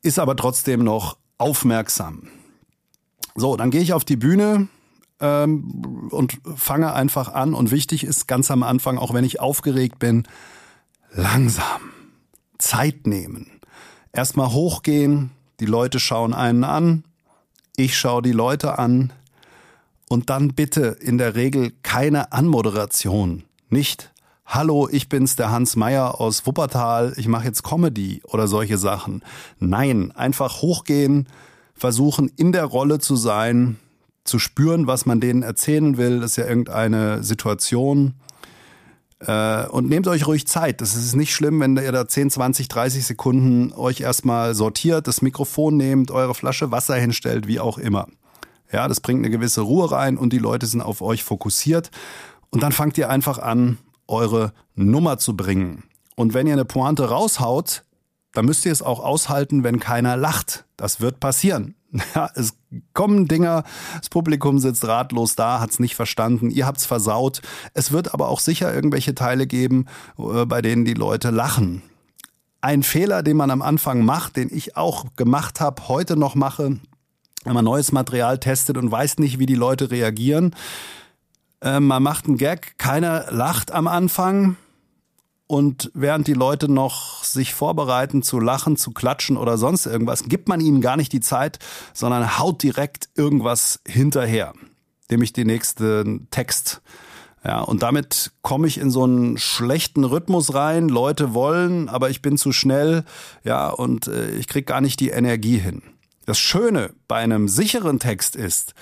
ist 0.02 0.20
aber 0.20 0.36
trotzdem 0.36 0.84
noch 0.84 1.18
aufmerksam. 1.38 2.28
So, 3.36 3.56
dann 3.56 3.72
gehe 3.72 3.82
ich 3.82 3.94
auf 3.94 4.04
die 4.04 4.18
Bühne 4.18 4.68
ähm, 5.20 6.10
und 6.12 6.40
fange 6.56 6.94
einfach 6.94 7.34
an. 7.34 7.54
Und 7.54 7.72
wichtig 7.72 8.04
ist 8.04 8.28
ganz 8.28 8.52
am 8.52 8.64
Anfang, 8.64 8.98
auch 8.98 9.14
wenn 9.14 9.24
ich 9.24 9.40
aufgeregt 9.40 10.00
bin, 10.00 10.28
langsam 11.14 11.82
Zeit 12.58 13.08
nehmen. 13.08 13.48
Erstmal 14.14 14.52
hochgehen, 14.52 15.32
die 15.60 15.66
Leute 15.66 16.00
schauen 16.00 16.34
einen 16.34 16.64
an, 16.64 17.04
ich 17.78 17.98
schaue 17.98 18.22
die 18.22 18.34
Leute 18.34 18.78
an 18.78 19.14
und 20.12 20.30
dann 20.30 20.50
bitte 20.50 20.98
in 21.00 21.18
der 21.18 21.36
Regel 21.36 21.72
keine 21.84 22.34
Anmoderation. 22.34 23.44
Nicht 23.70 24.12
Hallo, 24.46 24.90
ich 24.92 25.08
bin's, 25.08 25.38
der 25.38 25.50
Hans 25.50 25.78
Meyer 25.78 26.20
aus 26.20 26.46
Wuppertal, 26.46 27.14
ich 27.16 27.30
mache 27.30 27.46
jetzt 27.46 27.64
Comedy 27.64 28.22
oder 28.26 28.50
solche 28.50 28.78
Sachen. 28.78 29.24
Nein, 29.60 30.12
einfach 30.12 30.62
hochgehen, 30.62 31.30
versuchen, 31.74 32.30
in 32.36 32.52
der 32.52 32.66
Rolle 32.66 33.00
zu 33.00 33.16
sein, 33.16 33.78
zu 34.26 34.38
spüren, 34.40 34.86
was 34.88 35.06
man 35.06 35.22
denen 35.22 35.44
erzählen 35.44 35.96
will. 35.96 36.20
Das 36.20 36.32
ist 36.32 36.36
ja 36.36 36.46
irgendeine 36.46 37.24
Situation. 37.24 38.16
Äh, 39.20 39.66
und 39.68 39.88
nehmt 39.88 40.10
euch 40.10 40.28
ruhig 40.28 40.46
Zeit. 40.46 40.82
Das 40.82 40.94
ist 40.94 41.16
nicht 41.16 41.34
schlimm, 41.34 41.62
wenn 41.62 41.78
ihr 41.78 41.94
da 41.94 42.06
10, 42.06 42.32
20, 42.32 42.68
30 42.68 43.06
Sekunden 43.06 43.72
euch 43.72 44.02
erstmal 44.02 44.56
sortiert, 44.56 45.08
das 45.08 45.22
Mikrofon 45.22 45.78
nehmt, 45.78 46.12
eure 46.12 46.36
Flasche 46.36 46.70
Wasser 46.72 46.96
hinstellt, 46.96 47.48
wie 47.48 47.62
auch 47.62 47.78
immer. 47.78 48.08
Ja, 48.72 48.88
das 48.88 49.02
bringt 49.02 49.20
eine 49.20 49.30
gewisse 49.30 49.62
Ruhe 49.62 49.92
rein 49.92 50.18
und 50.18 50.34
die 50.34 50.40
Leute 50.40 50.66
sind 50.66 50.82
auf 50.82 51.02
euch 51.02 51.24
fokussiert. 51.24 51.92
Und 52.50 52.64
dann 52.64 52.72
fangt 52.72 52.98
ihr 52.98 53.10
einfach 53.10 53.38
an, 53.38 53.78
eure 54.08 54.54
Nummer 54.76 55.18
zu 55.18 55.36
bringen. 55.36 55.84
Und 56.16 56.34
wenn 56.34 56.48
ihr 56.48 56.54
eine 56.54 56.66
Pointe 56.66 57.10
raushaut, 57.10 57.84
dann 58.34 58.46
müsst 58.46 58.66
ihr 58.66 58.72
es 58.72 58.82
auch 58.82 59.00
aushalten, 59.04 59.64
wenn 59.64 59.80
keiner 59.80 60.16
lacht. 60.16 60.66
Das 60.78 61.02
wird 61.02 61.20
passieren. 61.20 61.76
Ja, 62.16 62.30
es 62.36 62.54
kommen 62.94 63.28
Dinger, 63.28 63.66
das 63.98 64.08
Publikum 64.08 64.60
sitzt 64.60 64.88
ratlos 64.88 65.36
da, 65.36 65.60
hat's 65.60 65.78
nicht 65.78 65.96
verstanden, 65.96 66.50
ihr 66.50 66.66
habt's 66.66 66.86
versaut. 66.86 67.42
Es 67.74 67.92
wird 67.92 68.14
aber 68.14 68.30
auch 68.30 68.40
sicher 68.40 68.74
irgendwelche 68.74 69.14
Teile 69.14 69.46
geben, 69.46 69.88
äh, 70.18 70.46
bei 70.46 70.62
denen 70.62 70.86
die 70.86 70.94
Leute 70.94 71.32
lachen. 71.32 71.82
Ein 72.62 72.84
Fehler, 72.84 73.24
den 73.24 73.36
man 73.36 73.52
am 73.52 73.62
Anfang 73.62 74.06
macht, 74.06 74.38
den 74.38 74.48
ich 74.50 74.78
auch 74.78 75.06
gemacht 75.18 75.60
habe, 75.60 75.90
heute 75.90 76.16
noch 76.16 76.34
mache, 76.34 76.80
wenn 77.44 77.54
man 77.54 77.66
neues 77.66 77.92
Material 77.92 78.38
testet 78.38 78.78
und 78.78 78.92
weiß 78.92 79.18
nicht, 79.18 79.40
wie 79.40 79.46
die 79.46 79.56
Leute 79.56 79.92
reagieren. 79.92 80.56
Äh, 81.62 81.80
man 81.80 82.04
macht 82.04 82.26
einen 82.28 82.38
Gag, 82.38 82.78
keiner 82.78 83.32
lacht 83.32 83.72
am 83.72 83.88
Anfang, 83.88 84.58
und 85.52 85.92
während 85.94 86.28
die 86.28 86.34
Leute 86.34 86.72
noch 86.72 87.26
sich 87.26 87.54
vorbereiten 87.54 88.24
zu 88.24 88.40
lachen, 88.40 88.78
zu 88.78 88.92
klatschen 88.92 89.36
oder 89.36 89.58
sonst 89.58 89.86
irgendwas, 89.86 90.24
gibt 90.24 90.48
man 90.48 90.62
ihnen 90.62 90.80
gar 90.80 90.96
nicht 90.96 91.12
die 91.12 91.20
Zeit, 91.20 91.60
sondern 91.94 92.40
haut 92.40 92.64
direkt 92.64 93.10
irgendwas 93.18 93.82
hinterher, 93.86 94.54
nämlich 95.10 95.34
den 95.34 95.48
nächsten 95.48 96.30
Text. 96.32 96.82
Ja, 97.44 97.60
und 97.60 97.84
damit 97.84 98.32
komme 98.44 98.66
ich 98.66 98.78
in 98.78 98.92
so 98.92 99.04
einen 99.04 99.38
schlechten 99.38 100.06
Rhythmus 100.06 100.54
rein. 100.54 100.88
Leute 100.88 101.34
wollen, 101.34 101.90
aber 101.90 102.10
ich 102.10 102.22
bin 102.22 102.38
zu 102.38 102.54
schnell, 102.54 103.04
ja, 103.44 103.68
und 103.68 104.08
äh, 104.08 104.32
ich 104.32 104.48
krieg 104.48 104.66
gar 104.66 104.80
nicht 104.80 105.02
die 105.02 105.10
Energie 105.10 105.58
hin. 105.58 105.82
Das 106.26 106.40
Schöne 106.40 106.94
bei 107.08 107.18
einem 107.18 107.48
sicheren 107.48 108.00
Text 108.00 108.36
ist, 108.36 108.74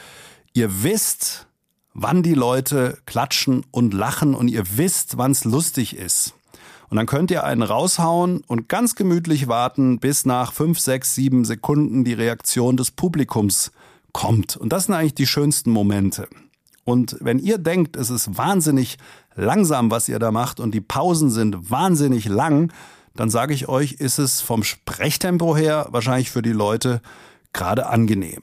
ihr 0.53 0.83
wisst, 0.83 1.47
wann 1.93 2.23
die 2.23 2.33
Leute 2.33 2.97
klatschen 3.05 3.65
und 3.71 3.93
lachen 3.93 4.35
und 4.35 4.47
ihr 4.47 4.77
wisst, 4.77 5.17
wann 5.17 5.31
es 5.31 5.45
lustig 5.45 5.95
ist. 5.95 6.33
Und 6.89 6.97
dann 6.97 7.05
könnt 7.05 7.31
ihr 7.31 7.43
einen 7.43 7.61
raushauen 7.61 8.41
und 8.47 8.67
ganz 8.67 8.95
gemütlich 8.95 9.47
warten, 9.47 9.99
bis 9.99 10.25
nach 10.25 10.53
fünf, 10.53 10.79
sechs, 10.79 11.13
sieben 11.13 11.45
Sekunden 11.45 12.03
die 12.03 12.13
Reaktion 12.13 12.77
des 12.77 12.91
Publikums 12.91 13.71
kommt. 14.11 14.57
Und 14.57 14.73
das 14.73 14.85
sind 14.85 14.95
eigentlich 14.95 15.13
die 15.13 15.27
schönsten 15.27 15.69
Momente. 15.69 16.27
Und 16.83 17.17
wenn 17.21 17.37
ihr 17.37 17.59
denkt, 17.59 17.95
es 17.95 18.09
ist 18.09 18.37
wahnsinnig 18.37 18.97
langsam, 19.35 19.91
was 19.91 20.09
ihr 20.09 20.17
da 20.17 20.31
macht 20.31 20.59
und 20.59 20.73
die 20.73 20.81
Pausen 20.81 21.29
sind 21.29 21.69
wahnsinnig 21.69 22.25
lang, 22.25 22.73
dann 23.19 23.29
sage 23.29 23.53
ich 23.53 23.67
euch, 23.67 23.93
ist 23.93 24.17
es 24.17 24.39
vom 24.39 24.63
Sprechtempo 24.63 25.57
her 25.57 25.87
wahrscheinlich 25.91 26.31
für 26.31 26.41
die 26.41 26.53
Leute 26.53 27.01
gerade 27.51 27.87
angenehm. 27.87 28.41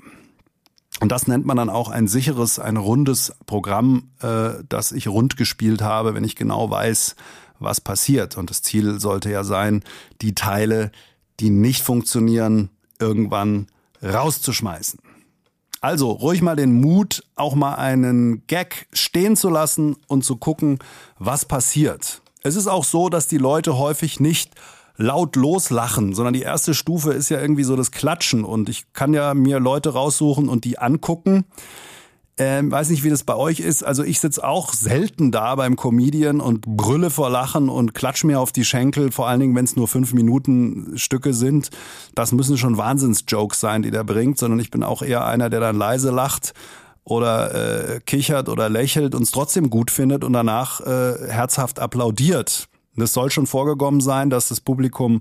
Und 1.00 1.11
das 1.12 1.26
nennt 1.26 1.47
man 1.47 1.56
dann 1.56 1.71
auch 1.71 1.88
ein 1.88 2.09
sicheres, 2.09 2.59
ein 2.59 2.76
rundes 2.76 3.33
Programm, 3.47 4.11
äh, 4.21 4.50
das 4.68 4.92
ich 4.92 5.09
rund 5.09 5.38
gespielt 5.38 5.80
habe, 5.80 6.12
wenn 6.12 6.25
ich 6.25 6.37
genau 6.37 6.71
weiß, 6.71 7.16
was 7.59 7.80
passiert. 7.80 8.37
Und 8.37 8.50
das 8.50 8.61
Ziel 8.61 9.00
sollte 9.00 9.30
ja 9.30 9.45
sein, 9.45 9.83
die 10.21 10.35
Teile, 10.35 10.92
die 11.40 11.49
nicht 11.49 11.83
funktionieren, 11.83 12.68
irgendwann 12.99 13.68
rauszuschmeißen. 14.02 15.00
Also 15.80 16.11
ruhig 16.11 16.42
mal 16.42 16.56
den 16.56 16.83
Mut, 16.83 17.25
auch 17.35 17.54
mal 17.54 17.76
einen 17.76 18.47
Gag 18.47 18.88
stehen 18.92 19.37
zu 19.37 19.49
lassen 19.49 19.97
und 20.06 20.23
zu 20.23 20.37
gucken, 20.37 20.80
was 21.18 21.47
passiert. 21.47 22.21
Es 22.47 22.55
ist 22.55 22.69
auch 22.69 22.85
so, 22.85 23.09
dass 23.09 23.26
die 23.26 23.38
Leute 23.38 23.76
häufig 23.76 24.21
nicht 24.21 24.53
laut 24.97 25.37
loslachen, 25.37 26.15
sondern 26.15 26.33
die 26.33 26.43
erste 26.43 26.75
Stufe 26.75 27.12
ist 27.12 27.29
ja 27.29 27.41
irgendwie 27.41 27.65
so 27.65 27.76
das 27.76 27.91
Klatschen 27.91 28.45
und 28.45 28.69
ich 28.69 28.93
kann 28.93 29.12
ja 29.12 29.35
mir 29.35 29.59
Leute 29.59 29.91
raussuchen 29.91 30.49
und 30.49 30.65
die 30.65 30.79
angucken. 30.79 31.45
Ähm, 32.38 32.71
weiß 32.71 32.91
nicht, 32.91 33.03
wie 33.03 33.11
das 33.11 33.25
bei 33.25 33.35
euch 33.35 33.61
ist. 33.61 33.83
Also 33.83 34.05
ich 34.05 34.21
sitz 34.21 34.38
auch 34.38 34.75
selten 34.75 35.33
da 35.33 35.55
beim 35.55 35.75
Comedian 35.75 36.41
und 36.41 36.61
brülle 36.67 37.11
vor 37.11 37.31
Lachen 37.31 37.69
und 37.71 37.95
klatsch 37.95 38.25
mir 38.25 38.41
auf 38.41 38.53
die 38.53 38.65
Schenkel, 38.65 39.11
vor 39.11 39.26
allen 39.26 39.41
Dingen, 39.41 39.55
wenn 39.55 39.65
es 39.65 39.75
nur 39.75 39.88
fünf 39.88 40.12
Minuten 40.12 40.93
Stücke 40.97 41.33
sind. 41.33 41.71
Das 42.15 42.33
müssen 42.33 42.59
schon 42.59 42.76
Wahnsinnsjokes 42.76 43.59
sein, 43.59 43.83
die 43.83 43.91
der 43.91 44.05
bringt, 44.05 44.38
sondern 44.38 44.61
ich 44.61 44.71
bin 44.71 44.83
auch 44.83 45.03
eher 45.03 45.25
einer, 45.25 45.50
der 45.50 45.61
dann 45.61 45.76
leise 45.76 46.11
lacht 46.11 46.53
oder 47.07 47.55
äh, 47.95 48.01
kichert 48.01 48.49
oder 48.49 48.69
lächelt 48.69 49.15
und 49.15 49.23
es 49.23 49.31
trotzdem 49.31 49.71
gut 49.71 49.91
findet 49.91 50.25
und 50.25 50.33
danach 50.33 50.81
äh, 50.81 51.15
herzhaft 51.29 51.79
applaudiert. 51.79 52.69
Das 52.97 53.13
soll 53.13 53.31
schon 53.31 53.47
vorgekommen 53.47 54.01
sein, 54.01 54.29
dass 54.29 54.49
das 54.49 54.61
Publikum 54.61 55.21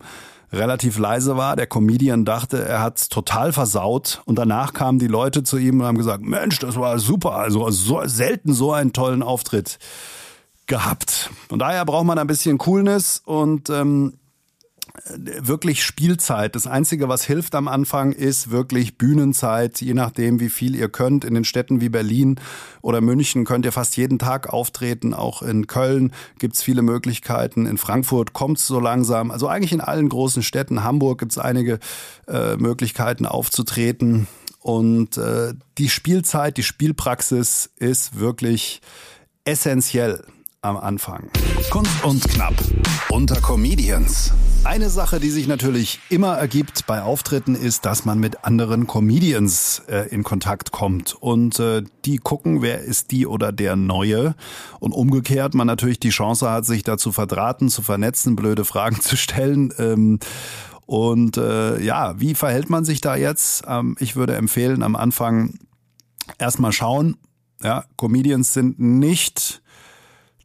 relativ 0.51 0.98
leise 0.98 1.38
war. 1.38 1.56
Der 1.56 1.68
Comedian 1.68 2.25
dachte, 2.25 2.63
er 2.65 2.82
hat's 2.82 3.10
total 3.10 3.54
versaut. 3.54 4.22
Und 4.25 4.39
danach 4.39 4.74
kamen 4.74 4.98
die 4.98 5.08
Leute 5.08 5.44
zu 5.44 5.58
ihm 5.58 5.82
und 5.82 5.86
haben 5.86 5.98
gesagt, 5.98 6.24
Mensch, 6.24 6.58
das 6.60 6.75
war 6.75 6.98
super. 6.98 7.34
Also 7.34 7.70
so, 7.70 8.01
selten 8.06 8.54
so 8.54 8.72
einen 8.72 8.94
tollen 8.94 9.22
Auftritt 9.22 9.77
gehabt. 10.65 11.30
Und 11.50 11.60
daher 11.60 11.86
braucht 11.86 12.06
man 12.06 12.18
ein 12.18 12.27
bisschen 12.27 12.58
Coolness 12.58 13.22
und 13.25 13.70
ähm, 13.70 14.18
wirklich 15.17 15.83
Spielzeit. 15.83 16.55
Das 16.55 16.67
Einzige, 16.67 17.09
was 17.09 17.23
hilft 17.23 17.55
am 17.55 17.67
Anfang, 17.67 18.11
ist 18.11 18.51
wirklich 18.51 18.97
Bühnenzeit. 18.97 19.81
Je 19.81 19.93
nachdem, 19.93 20.39
wie 20.39 20.49
viel 20.49 20.75
ihr 20.75 20.89
könnt. 20.89 21.25
In 21.25 21.33
den 21.33 21.43
Städten 21.43 21.81
wie 21.81 21.89
Berlin 21.89 22.39
oder 22.81 23.01
München 23.01 23.45
könnt 23.45 23.65
ihr 23.65 23.71
fast 23.71 23.97
jeden 23.97 24.19
Tag 24.19 24.51
auftreten. 24.51 25.13
Auch 25.13 25.41
in 25.41 25.67
Köln 25.67 26.13
gibt's 26.39 26.63
viele 26.63 26.81
Möglichkeiten. 26.81 27.65
In 27.65 27.77
Frankfurt 27.77 28.33
kommt's 28.33 28.67
so 28.67 28.79
langsam. 28.79 29.31
Also 29.31 29.47
eigentlich 29.47 29.73
in 29.73 29.81
allen 29.81 30.09
großen 30.09 30.43
Städten. 30.43 30.83
Hamburg 30.83 31.19
gibt's 31.19 31.37
einige 31.37 31.79
äh, 32.27 32.55
Möglichkeiten 32.57 33.25
aufzutreten. 33.25 34.27
Und 34.59 35.17
äh, 35.17 35.53
die 35.77 35.89
Spielzeit, 35.89 36.57
die 36.57 36.63
Spielpraxis 36.63 37.69
ist 37.77 38.19
wirklich 38.19 38.81
essentiell 39.43 40.25
am 40.61 40.77
Anfang. 40.77 41.29
Kunst 41.69 42.03
und 42.03 42.27
Knapp 42.27 42.55
unter 43.09 43.39
Comedians. 43.39 44.33
Eine 44.65 44.89
Sache, 44.89 45.19
die 45.19 45.29
sich 45.29 45.48
natürlich 45.48 46.00
immer 46.10 46.38
ergibt 46.38 46.88
bei 46.88 47.03
Auftritten, 47.03 47.53
ist, 47.53 47.86
dass 47.86 48.03
man 48.03 48.19
mit 48.19 48.45
anderen 48.45 48.88
Comedians 48.88 49.84
äh, 49.88 50.10
in 50.10 50.24
Kontakt 50.24 50.72
kommt 50.72 51.13
und 51.13 51.60
äh, 51.60 51.84
die 52.03 52.17
gucken, 52.17 52.63
wer 52.63 52.81
ist 52.81 53.12
die 53.12 53.27
oder 53.27 53.51
der 53.51 53.75
Neue 53.75 54.34
und 54.79 54.91
umgekehrt 54.91 55.53
man 55.53 55.67
natürlich 55.67 56.00
die 56.00 56.10
Chance 56.10 56.50
hat, 56.50 56.65
sich 56.65 56.81
da 56.81 56.98
zu 56.98 57.12
verdrahten, 57.12 57.69
zu 57.69 57.84
vernetzen, 57.84 58.36
blöde 58.36 58.65
Fragen 58.65 59.00
zu 59.01 59.15
stellen. 59.15 59.72
Ähm, 59.77 60.17
und 60.88 61.38
äh, 61.38 61.79
ja, 61.84 62.19
wie 62.19 62.34
verhält 62.34 62.72
man 62.72 62.86
sich 62.86 63.01
da 63.01 63.15
jetzt? 63.15 63.65
Ähm, 63.67 63.95
ich 64.00 64.15
würde 64.15 64.36
empfehlen, 64.36 64.81
am 64.81 64.95
Anfang 64.95 65.60
erstmal 66.39 66.72
schauen. 66.72 67.17
Ja, 67.62 67.86
Comedians 67.98 68.53
sind 68.53 68.79
nicht 68.79 69.62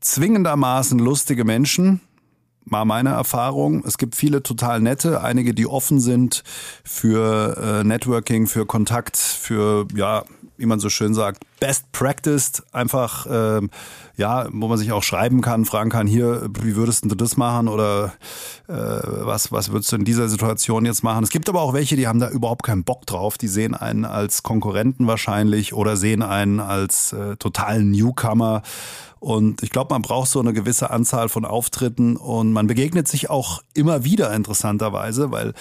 zwingendermaßen 0.00 0.98
lustige 0.98 1.46
Menschen. 1.46 2.02
Mal 2.70 2.84
meine 2.84 3.10
Erfahrung. 3.10 3.82
Es 3.84 3.98
gibt 3.98 4.14
viele 4.14 4.42
total 4.42 4.80
nette, 4.80 5.22
einige, 5.22 5.54
die 5.54 5.66
offen 5.66 5.98
sind 5.98 6.44
für 6.84 7.56
äh, 7.80 7.84
Networking, 7.84 8.46
für 8.46 8.64
Kontakt, 8.64 9.16
für, 9.16 9.86
ja, 9.94 10.24
wie 10.56 10.66
man 10.66 10.78
so 10.78 10.88
schön 10.88 11.12
sagt, 11.12 11.42
Best 11.58 11.90
Practice. 11.90 12.62
Einfach, 12.70 13.26
äh, 13.26 13.60
ja, 14.16 14.46
wo 14.52 14.68
man 14.68 14.78
sich 14.78 14.92
auch 14.92 15.02
schreiben 15.02 15.40
kann, 15.40 15.64
fragen 15.64 15.90
kann, 15.90 16.06
hier, 16.06 16.48
wie 16.60 16.76
würdest 16.76 17.04
du 17.06 17.14
das 17.14 17.36
machen 17.36 17.66
oder 17.66 18.12
äh, 18.68 18.72
was, 18.72 19.50
was 19.50 19.72
würdest 19.72 19.90
du 19.90 19.96
in 19.96 20.04
dieser 20.04 20.28
Situation 20.28 20.84
jetzt 20.84 21.02
machen? 21.02 21.24
Es 21.24 21.30
gibt 21.30 21.48
aber 21.48 21.62
auch 21.62 21.72
welche, 21.72 21.96
die 21.96 22.06
haben 22.06 22.20
da 22.20 22.28
überhaupt 22.28 22.62
keinen 22.62 22.84
Bock 22.84 23.06
drauf. 23.06 23.38
Die 23.38 23.48
sehen 23.48 23.74
einen 23.74 24.04
als 24.04 24.42
Konkurrenten 24.42 25.06
wahrscheinlich 25.06 25.72
oder 25.72 25.96
sehen 25.96 26.22
einen 26.22 26.60
als 26.60 27.14
äh, 27.14 27.36
totalen 27.36 27.90
Newcomer. 27.90 28.62
Und 29.20 29.62
ich 29.62 29.70
glaube, 29.70 29.94
man 29.94 30.02
braucht 30.02 30.30
so 30.30 30.40
eine 30.40 30.54
gewisse 30.54 30.90
Anzahl 30.90 31.28
von 31.28 31.44
Auftritten 31.44 32.16
und 32.16 32.52
man 32.52 32.66
begegnet 32.66 33.06
sich 33.06 33.28
auch 33.28 33.62
immer 33.74 34.02
wieder 34.02 34.32
interessanterweise, 34.34 35.30
weil 35.30 35.52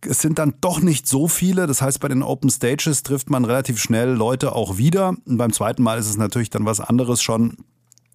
es 0.00 0.20
sind 0.20 0.38
dann 0.38 0.54
doch 0.60 0.80
nicht 0.80 1.06
so 1.06 1.28
viele. 1.28 1.66
Das 1.66 1.80
heißt, 1.80 2.00
bei 2.00 2.08
den 2.08 2.22
Open 2.22 2.50
Stages 2.50 3.04
trifft 3.04 3.30
man 3.30 3.44
relativ 3.44 3.80
schnell 3.80 4.10
Leute 4.10 4.52
auch 4.52 4.78
wieder. 4.78 5.14
Und 5.26 5.38
beim 5.38 5.52
zweiten 5.52 5.82
Mal 5.82 5.98
ist 5.98 6.08
es 6.08 6.16
natürlich 6.16 6.50
dann 6.50 6.66
was 6.66 6.80
anderes 6.80 7.22
schon, 7.22 7.56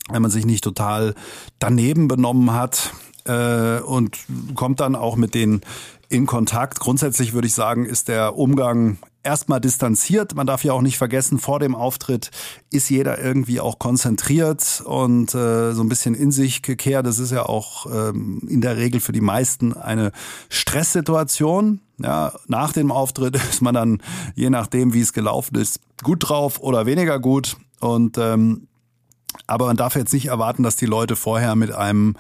wenn 0.10 0.22
man 0.22 0.32
sich 0.32 0.46
nicht 0.46 0.63
total 0.63 1.16
daneben 1.60 2.10
benommen 2.10 2.54
hat 2.54 2.94
äh, 3.25 3.80
und 3.80 4.18
kommt 4.56 4.82
dann 4.82 4.96
auch 4.96 5.16
mit 5.16 5.34
denen 5.34 5.62
in 6.10 6.25
Kontakt. 6.25 6.80
Grundsätzlich 6.80 7.34
würde 7.34 7.48
ich 7.48 7.54
sagen, 7.54 7.86
ist 7.86 8.10
der 8.10 8.38
Umgang 8.38 8.98
erstmal 9.24 9.62
distanziert. 9.62 10.36
Man 10.36 10.48
darf 10.48 10.63
ja 10.63 10.74
auch 10.74 10.82
nicht 10.82 10.98
vergessen, 10.98 11.39
vor 11.39 11.60
dem 11.60 11.75
Auftritt 11.75 12.32
ist 12.70 12.89
jeder 12.89 13.20
irgendwie 13.20 13.60
auch 13.60 13.80
konzentriert 13.80 14.84
und 14.86 15.34
äh, 15.34 15.74
so 15.74 15.82
ein 15.82 15.89
bisschen 15.89 16.15
in 16.15 16.32
sich 16.32 16.62
gekehrt. 16.62 17.06
Das 17.06 17.20
ist 17.20 17.32
ja 17.32 17.46
auch 17.46 17.86
ähm, 17.86 18.42
in 18.48 18.62
der 18.62 18.77
Regel 18.77 19.00
für 19.00 19.13
die 19.13 19.22
meisten 19.22 19.74
eine 19.74 20.12
Stresssituation. 20.50 21.82
Ja, 21.98 22.34
nach 22.48 22.74
dem 22.74 22.92
Auftritt 22.92 23.36
ist 23.50 23.62
man 23.62 23.74
dann, 23.74 24.01
je 24.36 24.50
nachdem, 24.50 24.94
wie 24.94 25.01
es 25.01 25.13
gelaufen 25.13 25.56
ist, 25.56 25.80
gut 26.03 26.30
drauf 26.30 26.60
oder 26.60 26.86
weniger 26.86 27.20
gut. 27.20 27.58
Und 27.80 28.18
ähm, 28.18 28.68
aber 29.48 29.65
man 29.65 29.77
darf 29.77 29.96
jetzt 29.96 30.13
nicht 30.13 30.27
erwarten, 30.27 30.63
dass 30.63 30.75
die 30.75 30.86
Leute 30.86 31.15
vorher 31.15 31.56
mit 31.56 31.72
einem 31.72 32.15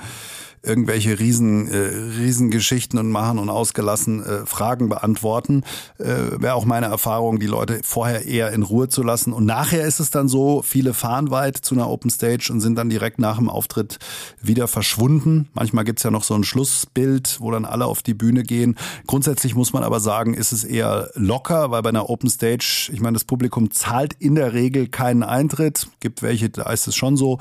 irgendwelche 0.63 1.19
riesen 1.19 1.67
äh, 1.67 1.77
Riesengeschichten 2.17 2.97
und 2.97 3.09
machen 3.09 3.37
und 3.37 3.49
ausgelassen 3.49 4.23
äh, 4.23 4.45
Fragen 4.45 4.87
beantworten. 4.87 5.63
Äh, 5.99 6.39
Wäre 6.39 6.55
auch 6.55 6.63
meine 6.63 6.85
Erfahrung, 6.85 7.39
die 7.39 7.47
Leute 7.47 7.81
vorher 7.83 8.25
eher 8.25 8.51
in 8.53 8.63
Ruhe 8.63 8.87
zu 8.87 9.03
lassen. 9.03 9.33
Und 9.33 9.45
nachher 9.45 9.85
ist 9.85 9.99
es 9.99 10.09
dann 10.09 10.29
so, 10.29 10.61
viele 10.61 10.93
fahren 10.93 11.31
weit 11.31 11.57
zu 11.57 11.75
einer 11.75 11.89
Open 11.89 12.09
Stage 12.09 12.49
und 12.51 12.61
sind 12.61 12.75
dann 12.75 12.89
direkt 12.89 13.19
nach 13.19 13.37
dem 13.37 13.49
Auftritt 13.49 13.99
wieder 14.41 14.69
verschwunden. 14.69 15.49
Manchmal 15.53 15.83
gibt's 15.83 16.03
ja 16.03 16.11
noch 16.11 16.23
so 16.23 16.33
ein 16.33 16.45
Schlussbild, 16.45 17.41
wo 17.41 17.51
dann 17.51 17.65
alle 17.65 17.85
auf 17.85 18.01
die 18.01 18.13
Bühne 18.13 18.43
gehen. 18.43 18.77
Grundsätzlich 19.05 19.55
muss 19.55 19.73
man 19.73 19.83
aber 19.83 19.99
sagen, 19.99 20.33
ist 20.33 20.53
es 20.53 20.63
eher 20.63 21.09
locker, 21.15 21.71
weil 21.71 21.81
bei 21.81 21.89
einer 21.89 22.09
Open 22.09 22.29
Stage, 22.29 22.89
ich 22.93 23.01
meine, 23.01 23.15
das 23.15 23.25
Publikum 23.25 23.71
zahlt 23.71 24.13
in 24.19 24.35
der 24.35 24.53
Regel 24.53 24.87
keinen 24.87 25.23
Eintritt. 25.23 25.87
Gibt 25.99 26.21
welche, 26.21 26.49
da 26.49 26.71
ist 26.71 26.87
es 26.87 26.95
schon 26.95 27.17
so. 27.17 27.39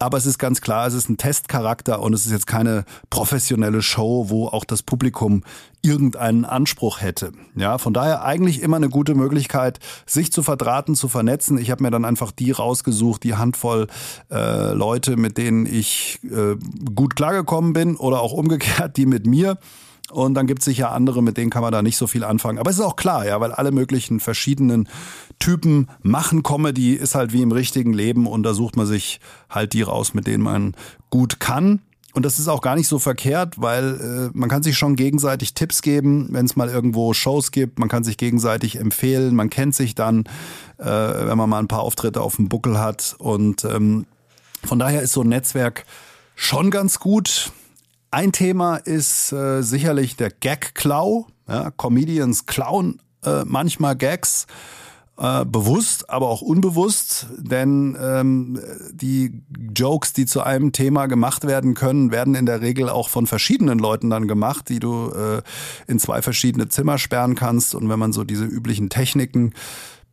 Aber 0.00 0.16
es 0.16 0.26
ist 0.26 0.38
ganz 0.38 0.60
klar, 0.60 0.86
es 0.86 0.94
ist 0.94 1.08
ein 1.08 1.16
Testcharakter 1.16 2.00
und 2.00 2.12
es 2.12 2.24
ist 2.24 2.30
jetzt 2.30 2.46
keine 2.58 2.84
professionelle 3.08 3.82
Show, 3.82 4.30
wo 4.30 4.48
auch 4.48 4.64
das 4.64 4.82
Publikum 4.82 5.44
irgendeinen 5.80 6.44
Anspruch 6.44 7.00
hätte. 7.00 7.30
Ja, 7.54 7.78
von 7.78 7.94
daher 7.94 8.24
eigentlich 8.24 8.62
immer 8.62 8.76
eine 8.76 8.88
gute 8.88 9.14
Möglichkeit, 9.14 9.78
sich 10.06 10.32
zu 10.32 10.42
verdrahten, 10.42 10.96
zu 10.96 11.06
vernetzen. 11.06 11.56
Ich 11.56 11.70
habe 11.70 11.84
mir 11.84 11.92
dann 11.92 12.04
einfach 12.04 12.32
die 12.32 12.50
rausgesucht, 12.50 13.22
die 13.22 13.36
Handvoll 13.36 13.86
äh, 14.32 14.72
Leute, 14.72 15.16
mit 15.16 15.38
denen 15.38 15.66
ich 15.66 16.18
äh, 16.24 16.56
gut 16.96 17.14
klargekommen 17.14 17.74
bin 17.74 17.94
oder 17.94 18.20
auch 18.20 18.32
umgekehrt, 18.32 18.96
die 18.96 19.06
mit 19.06 19.24
mir. 19.24 19.58
Und 20.10 20.34
dann 20.34 20.46
gibt 20.46 20.62
es 20.62 20.64
sicher 20.64 20.90
andere, 20.90 21.22
mit 21.22 21.36
denen 21.36 21.50
kann 21.50 21.62
man 21.62 21.70
da 21.70 21.82
nicht 21.82 21.96
so 21.96 22.06
viel 22.08 22.24
anfangen. 22.24 22.58
Aber 22.58 22.70
es 22.70 22.78
ist 22.78 22.84
auch 22.84 22.96
klar, 22.96 23.26
ja, 23.26 23.40
weil 23.40 23.52
alle 23.52 23.70
möglichen 23.70 24.18
verschiedenen 24.18 24.88
Typen 25.38 25.88
machen 26.02 26.42
Comedy, 26.42 26.94
ist 26.94 27.14
halt 27.14 27.32
wie 27.32 27.42
im 27.42 27.52
richtigen 27.52 27.92
Leben 27.92 28.26
und 28.26 28.42
da 28.42 28.54
sucht 28.54 28.76
man 28.76 28.86
sich 28.86 29.20
halt 29.48 29.74
die 29.74 29.82
raus, 29.82 30.14
mit 30.14 30.26
denen 30.26 30.42
man 30.42 30.74
gut 31.10 31.38
kann. 31.40 31.82
Und 32.14 32.24
das 32.24 32.38
ist 32.38 32.48
auch 32.48 32.62
gar 32.62 32.74
nicht 32.74 32.88
so 32.88 32.98
verkehrt, 32.98 33.60
weil 33.60 34.30
äh, 34.32 34.36
man 34.36 34.48
kann 34.48 34.62
sich 34.62 34.78
schon 34.78 34.96
gegenseitig 34.96 35.54
Tipps 35.54 35.82
geben, 35.82 36.28
wenn 36.30 36.46
es 36.46 36.56
mal 36.56 36.68
irgendwo 36.68 37.12
Shows 37.12 37.52
gibt. 37.52 37.78
Man 37.78 37.88
kann 37.88 38.02
sich 38.02 38.16
gegenseitig 38.16 38.76
empfehlen. 38.76 39.34
Man 39.34 39.50
kennt 39.50 39.74
sich 39.74 39.94
dann, 39.94 40.24
äh, 40.78 40.84
wenn 40.84 41.36
man 41.36 41.50
mal 41.50 41.58
ein 41.58 41.68
paar 41.68 41.82
Auftritte 41.82 42.22
auf 42.22 42.36
dem 42.36 42.48
Buckel 42.48 42.78
hat. 42.80 43.14
Und 43.18 43.64
ähm, 43.64 44.06
von 44.64 44.78
daher 44.78 45.02
ist 45.02 45.12
so 45.12 45.20
ein 45.20 45.28
Netzwerk 45.28 45.84
schon 46.34 46.70
ganz 46.70 46.98
gut. 46.98 47.52
Ein 48.10 48.32
Thema 48.32 48.76
ist 48.76 49.32
äh, 49.32 49.62
sicherlich 49.62 50.16
der 50.16 50.30
Gag-Klau. 50.30 51.26
Ja, 51.46 51.70
Comedians 51.70 52.46
klauen 52.46 53.00
äh, 53.24 53.44
manchmal 53.44 53.96
Gags 53.96 54.46
äh, 55.18 55.44
bewusst, 55.44 56.10
aber 56.10 56.28
auch 56.28 56.42
unbewusst, 56.42 57.26
denn 57.38 57.96
ähm, 58.00 58.60
die 58.92 59.42
Jokes, 59.76 60.12
die 60.12 60.26
zu 60.26 60.42
einem 60.42 60.70
Thema 60.72 61.06
gemacht 61.06 61.44
werden 61.44 61.74
können, 61.74 62.12
werden 62.12 62.36
in 62.36 62.46
der 62.46 62.60
Regel 62.60 62.88
auch 62.88 63.08
von 63.08 63.26
verschiedenen 63.26 63.80
Leuten 63.80 64.10
dann 64.10 64.28
gemacht, 64.28 64.68
die 64.68 64.78
du 64.78 65.10
äh, 65.10 65.42
in 65.88 65.98
zwei 65.98 66.22
verschiedene 66.22 66.68
Zimmer 66.68 66.98
sperren 66.98 67.34
kannst. 67.34 67.74
Und 67.74 67.88
wenn 67.88 67.98
man 67.98 68.12
so 68.12 68.22
diese 68.22 68.44
üblichen 68.44 68.90
Techniken 68.90 69.54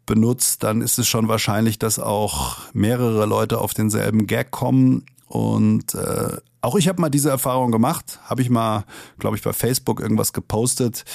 benutzt, 0.08 0.64
dann 0.64 0.82
ist 0.82 0.98
es 0.98 1.08
schon 1.08 1.28
wahrscheinlich, 1.28 1.78
dass 1.78 2.00
auch 2.00 2.58
mehrere 2.74 3.28
Leute 3.28 3.60
auf 3.60 3.76
denselben 3.76 4.26
Gag 4.26 4.50
kommen. 4.50 5.06
Und 5.28 5.94
äh, 5.94 6.38
auch 6.62 6.76
ich 6.76 6.88
habe 6.88 7.00
mal 7.00 7.10
diese 7.10 7.30
Erfahrung 7.30 7.72
gemacht, 7.72 8.20
habe 8.26 8.42
ich 8.42 8.50
mal, 8.50 8.86
glaube 9.20 9.38
ich, 9.38 9.44
bei 9.44 9.54
Facebook 9.54 10.00
irgendwas 10.00 10.34
gepostet 10.34 11.06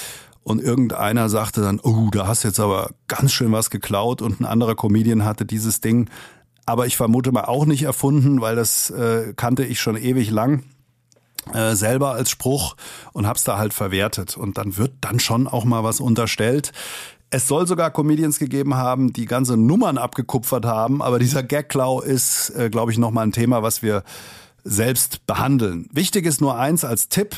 und 0.43 0.61
irgendeiner 0.61 1.29
sagte 1.29 1.61
dann, 1.61 1.79
oh, 1.79 2.09
da 2.11 2.27
hast 2.27 2.43
du 2.43 2.47
jetzt 2.47 2.59
aber 2.59 2.91
ganz 3.07 3.31
schön 3.31 3.51
was 3.51 3.69
geklaut. 3.69 4.21
Und 4.21 4.39
ein 4.39 4.45
anderer 4.45 4.75
Comedian 4.75 5.23
hatte 5.23 5.45
dieses 5.45 5.81
Ding, 5.81 6.09
aber 6.65 6.87
ich 6.87 6.97
vermute 6.97 7.31
mal 7.31 7.45
auch 7.45 7.65
nicht 7.65 7.83
erfunden, 7.83 8.41
weil 8.41 8.55
das 8.55 8.89
äh, 8.89 9.33
kannte 9.35 9.63
ich 9.63 9.79
schon 9.79 9.97
ewig 9.97 10.31
lang 10.31 10.63
äh, 11.53 11.75
selber 11.75 12.11
als 12.11 12.29
Spruch 12.29 12.75
und 13.13 13.27
hab's 13.27 13.43
da 13.43 13.57
halt 13.57 13.73
verwertet. 13.73 14.35
Und 14.37 14.57
dann 14.57 14.77
wird 14.77 14.93
dann 15.01 15.19
schon 15.19 15.47
auch 15.47 15.65
mal 15.65 15.83
was 15.83 15.99
unterstellt. 15.99 16.71
Es 17.29 17.47
soll 17.47 17.67
sogar 17.67 17.91
Comedians 17.91 18.39
gegeben 18.39 18.75
haben, 18.75 19.13
die 19.13 19.25
ganze 19.25 19.57
Nummern 19.57 19.97
abgekupfert 19.97 20.65
haben, 20.65 21.01
aber 21.01 21.17
dieser 21.17 21.43
Gagklau 21.43 22.01
ist, 22.01 22.49
äh, 22.51 22.69
glaube 22.69 22.91
ich, 22.91 22.97
noch 22.97 23.11
mal 23.11 23.21
ein 23.21 23.31
Thema, 23.31 23.63
was 23.63 23.81
wir 23.81 24.03
selbst 24.63 25.25
behandeln. 25.27 25.87
Wichtig 25.93 26.25
ist 26.25 26.41
nur 26.41 26.57
eins 26.57 26.83
als 26.83 27.09
Tipp, 27.09 27.37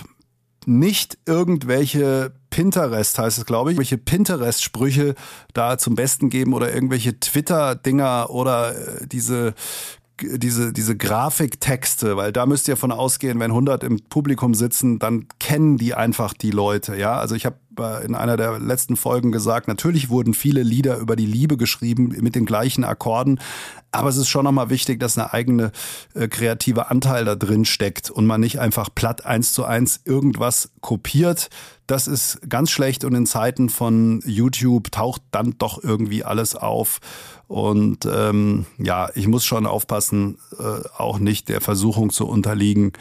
nicht 0.65 1.17
irgendwelche 1.25 2.33
Pinterest 2.53 3.17
heißt 3.17 3.39
es, 3.39 3.45
glaube 3.47 3.71
ich, 3.71 3.79
welche 3.79 3.97
Pinterest-Sprüche 3.97 5.15
da 5.55 5.79
zum 5.79 5.95
Besten 5.95 6.29
geben 6.29 6.53
oder 6.53 6.71
irgendwelche 6.71 7.19
Twitter-Dinger 7.19 8.29
oder 8.29 8.75
äh, 8.75 9.07
diese 9.07 9.55
diese, 10.21 10.73
diese 10.73 10.95
Grafiktexte, 10.95 12.15
weil 12.17 12.31
da 12.31 12.45
müsst 12.45 12.67
ihr 12.67 12.77
von 12.77 12.91
ausgehen, 12.91 13.39
wenn 13.39 13.51
100 13.51 13.83
im 13.83 13.99
Publikum 14.09 14.53
sitzen, 14.53 14.99
dann 14.99 15.27
kennen 15.39 15.77
die 15.77 15.95
einfach 15.95 16.33
die 16.33 16.51
Leute, 16.51 16.95
ja. 16.95 17.17
Also 17.17 17.35
ich 17.35 17.45
habe 17.45 17.57
in 18.05 18.13
einer 18.13 18.37
der 18.37 18.59
letzten 18.59 18.95
Folgen 18.95 19.31
gesagt, 19.31 19.67
natürlich 19.67 20.09
wurden 20.09 20.35
viele 20.35 20.61
Lieder 20.61 20.97
über 20.97 21.15
die 21.15 21.25
Liebe 21.25 21.57
geschrieben 21.57 22.15
mit 22.21 22.35
den 22.35 22.45
gleichen 22.45 22.83
Akkorden, 22.83 23.39
aber 23.91 24.09
es 24.09 24.17
ist 24.17 24.29
schon 24.29 24.45
nochmal 24.45 24.69
wichtig, 24.69 24.99
dass 24.99 25.17
eine 25.17 25.33
eigene 25.33 25.71
äh, 26.13 26.27
kreative 26.27 26.89
Anteil 26.89 27.25
da 27.25 27.35
drin 27.35 27.63
steckt 27.65 28.09
und 28.09 28.25
man 28.25 28.41
nicht 28.41 28.59
einfach 28.59 28.89
platt 28.93 29.25
eins 29.25 29.53
zu 29.53 29.65
eins 29.65 30.01
irgendwas 30.05 30.71
kopiert. 30.81 31.49
Das 31.85 32.07
ist 32.07 32.39
ganz 32.49 32.71
schlecht 32.71 33.03
und 33.03 33.13
in 33.13 33.25
Zeiten 33.25 33.69
von 33.69 34.21
YouTube 34.25 34.91
taucht 34.91 35.21
dann 35.31 35.55
doch 35.57 35.83
irgendwie 35.83 36.23
alles 36.23 36.55
auf. 36.55 37.01
Und 37.53 38.07
ähm, 38.11 38.65
ja, 38.79 39.09
ich 39.13 39.27
muss 39.27 39.45
schon 39.45 39.67
aufpassen, 39.67 40.39
äh, 40.57 40.87
auch 40.97 41.19
nicht 41.19 41.49
der 41.49 41.61
Versuchung 41.61 42.09
zu 42.09 42.27
unterliegen, 42.27 42.93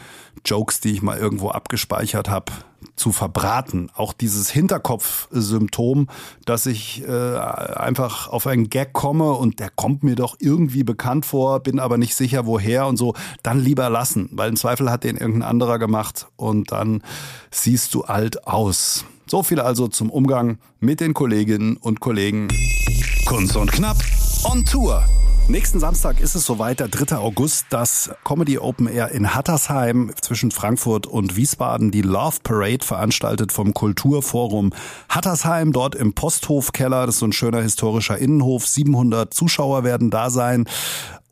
Jokes, 0.45 0.79
die 0.79 0.91
ich 0.91 1.01
mal 1.01 1.17
irgendwo 1.17 1.49
abgespeichert 1.49 2.29
habe, 2.29 2.51
zu 2.95 3.11
verbraten. 3.11 3.89
Auch 3.95 4.13
dieses 4.13 4.51
Hinterkopfsymptom, 4.51 6.07
dass 6.45 6.67
ich 6.67 7.03
äh, 7.03 7.35
einfach 7.35 8.27
auf 8.27 8.45
einen 8.45 8.69
Gag 8.69 8.93
komme 8.93 9.31
und 9.31 9.59
der 9.59 9.71
kommt 9.71 10.03
mir 10.03 10.13
doch 10.13 10.35
irgendwie 10.37 10.83
bekannt 10.83 11.25
vor, 11.25 11.59
bin 11.61 11.79
aber 11.79 11.97
nicht 11.97 12.13
sicher 12.13 12.45
woher 12.45 12.85
und 12.85 12.97
so, 12.97 13.15
dann 13.41 13.59
lieber 13.59 13.89
lassen, 13.89 14.29
weil 14.33 14.49
im 14.49 14.55
Zweifel 14.55 14.91
hat 14.91 15.03
den 15.03 15.17
irgendein 15.17 15.49
anderer 15.49 15.79
gemacht 15.79 16.27
und 16.35 16.71
dann 16.71 17.01
siehst 17.49 17.95
du 17.95 18.03
alt 18.03 18.45
aus. 18.45 19.03
So 19.25 19.41
viel 19.41 19.59
also 19.59 19.87
zum 19.87 20.11
Umgang 20.11 20.59
mit 20.79 20.99
den 20.99 21.15
Kolleginnen 21.15 21.75
und 21.75 22.01
Kollegen. 22.01 22.49
Kunst 23.25 23.57
und 23.57 23.71
Knapp 23.71 23.97
on 24.45 24.65
Tour. 24.65 25.03
Nächsten 25.47 25.79
Samstag 25.79 26.21
ist 26.21 26.35
es 26.35 26.45
soweit, 26.45 26.79
der 26.79 26.87
3. 26.87 27.17
August, 27.17 27.65
das 27.69 28.11
Comedy 28.23 28.57
Open 28.57 28.87
Air 28.87 29.11
in 29.11 29.35
Hattersheim 29.35 30.13
zwischen 30.21 30.51
Frankfurt 30.51 31.05
und 31.05 31.35
Wiesbaden, 31.35 31.91
die 31.91 32.01
Love 32.01 32.37
Parade 32.43 32.85
veranstaltet 32.85 33.51
vom 33.51 33.73
Kulturforum 33.73 34.71
Hattersheim, 35.09 35.73
dort 35.73 35.95
im 35.95 36.13
Posthofkeller. 36.13 37.05
Das 37.05 37.15
ist 37.15 37.19
so 37.19 37.27
ein 37.27 37.33
schöner 37.33 37.61
historischer 37.61 38.17
Innenhof. 38.17 38.65
700 38.65 39.33
Zuschauer 39.33 39.83
werden 39.83 40.09
da 40.09 40.29
sein. 40.29 40.65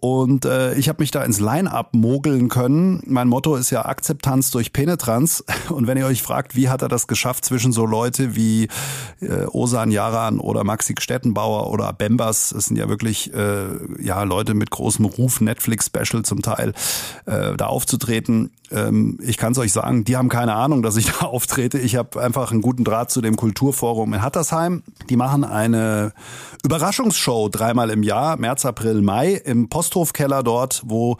Und 0.01 0.45
äh, 0.45 0.73
ich 0.73 0.89
habe 0.89 0.99
mich 0.99 1.11
da 1.11 1.23
ins 1.23 1.39
Line-up 1.39 1.93
mogeln 1.93 2.49
können. 2.49 3.03
Mein 3.05 3.27
Motto 3.27 3.55
ist 3.55 3.69
ja 3.69 3.85
Akzeptanz 3.85 4.49
durch 4.49 4.73
Penetranz. 4.73 5.43
Und 5.69 5.85
wenn 5.85 5.95
ihr 5.95 6.07
euch 6.07 6.23
fragt, 6.23 6.55
wie 6.55 6.69
hat 6.69 6.81
er 6.81 6.87
das 6.87 7.05
geschafft 7.05 7.45
zwischen 7.45 7.71
so 7.71 7.85
Leute 7.85 8.35
wie 8.35 8.67
äh, 9.21 9.45
Osan 9.51 9.91
Yaran 9.91 10.39
oder 10.39 10.63
Maxi 10.63 10.95
Stettenbauer 10.99 11.69
oder 11.69 11.93
Bembas, 11.93 12.49
das 12.49 12.65
sind 12.65 12.77
ja 12.77 12.89
wirklich 12.89 13.31
äh, 13.35 13.67
ja 14.03 14.23
Leute 14.23 14.55
mit 14.55 14.71
großem 14.71 15.05
Ruf, 15.05 15.39
Netflix-Special 15.39 16.23
zum 16.23 16.41
Teil, 16.41 16.73
äh, 17.27 17.55
da 17.55 17.67
aufzutreten. 17.67 18.49
Ähm, 18.71 19.19
ich 19.21 19.37
kann 19.37 19.51
es 19.51 19.59
euch 19.59 19.71
sagen, 19.71 20.03
die 20.03 20.17
haben 20.17 20.29
keine 20.29 20.55
Ahnung, 20.55 20.81
dass 20.81 20.97
ich 20.97 21.11
da 21.19 21.27
auftrete. 21.27 21.77
Ich 21.77 21.95
habe 21.95 22.19
einfach 22.19 22.51
einen 22.51 22.63
guten 22.63 22.83
Draht 22.83 23.11
zu 23.11 23.21
dem 23.21 23.35
Kulturforum 23.35 24.15
in 24.15 24.23
Hattersheim. 24.23 24.81
Die 25.11 25.15
machen 25.15 25.43
eine 25.43 26.11
Überraschungsshow 26.63 27.49
dreimal 27.49 27.91
im 27.91 28.01
Jahr, 28.01 28.37
März, 28.37 28.65
April, 28.65 29.03
Mai 29.03 29.33
im 29.33 29.69
Post 29.69 29.90
Posthofkeller 29.91 30.41
dort, 30.41 30.81
wo 30.85 31.17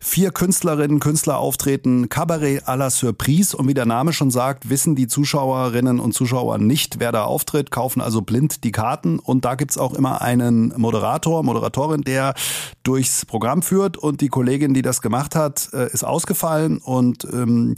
vier 0.00 0.30
Künstlerinnen, 0.30 1.00
Künstler 1.00 1.38
auftreten. 1.38 2.08
Cabaret 2.08 2.62
à 2.66 2.76
la 2.76 2.90
Surprise. 2.90 3.56
Und 3.56 3.68
wie 3.68 3.74
der 3.74 3.86
Name 3.86 4.12
schon 4.12 4.30
sagt, 4.30 4.70
wissen 4.70 4.96
die 4.96 5.06
Zuschauerinnen 5.06 6.00
und 6.00 6.12
Zuschauer 6.12 6.58
nicht, 6.58 6.98
wer 6.98 7.12
da 7.12 7.24
auftritt, 7.24 7.70
kaufen 7.70 8.00
also 8.00 8.22
blind 8.22 8.64
die 8.64 8.72
Karten. 8.72 9.18
Und 9.18 9.44
da 9.44 9.54
gibt's 9.54 9.78
auch 9.78 9.94
immer 9.94 10.22
einen 10.22 10.72
Moderator, 10.76 11.42
Moderatorin, 11.42 12.02
der 12.02 12.34
durchs 12.82 13.26
Programm 13.26 13.62
führt. 13.62 13.96
Und 13.96 14.20
die 14.20 14.28
Kollegin, 14.28 14.74
die 14.74 14.82
das 14.82 15.02
gemacht 15.02 15.34
hat, 15.34 15.68
äh, 15.72 15.92
ist 15.92 16.04
ausgefallen. 16.04 16.78
Und 16.78 17.24
ähm, 17.32 17.74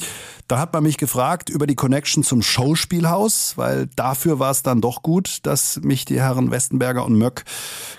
da 0.46 0.58
hat 0.58 0.72
man 0.72 0.82
mich 0.82 0.96
gefragt 0.96 1.50
über 1.50 1.66
die 1.66 1.74
Connection 1.74 2.22
zum 2.22 2.42
Schauspielhaus, 2.42 3.54
weil 3.56 3.88
dafür 3.96 4.38
war 4.38 4.50
es 4.50 4.62
dann 4.62 4.80
doch 4.80 5.02
gut, 5.02 5.40
dass 5.42 5.80
mich 5.82 6.04
die 6.04 6.20
Herren 6.20 6.50
Westenberger 6.50 7.04
und 7.04 7.16
Möck 7.16 7.44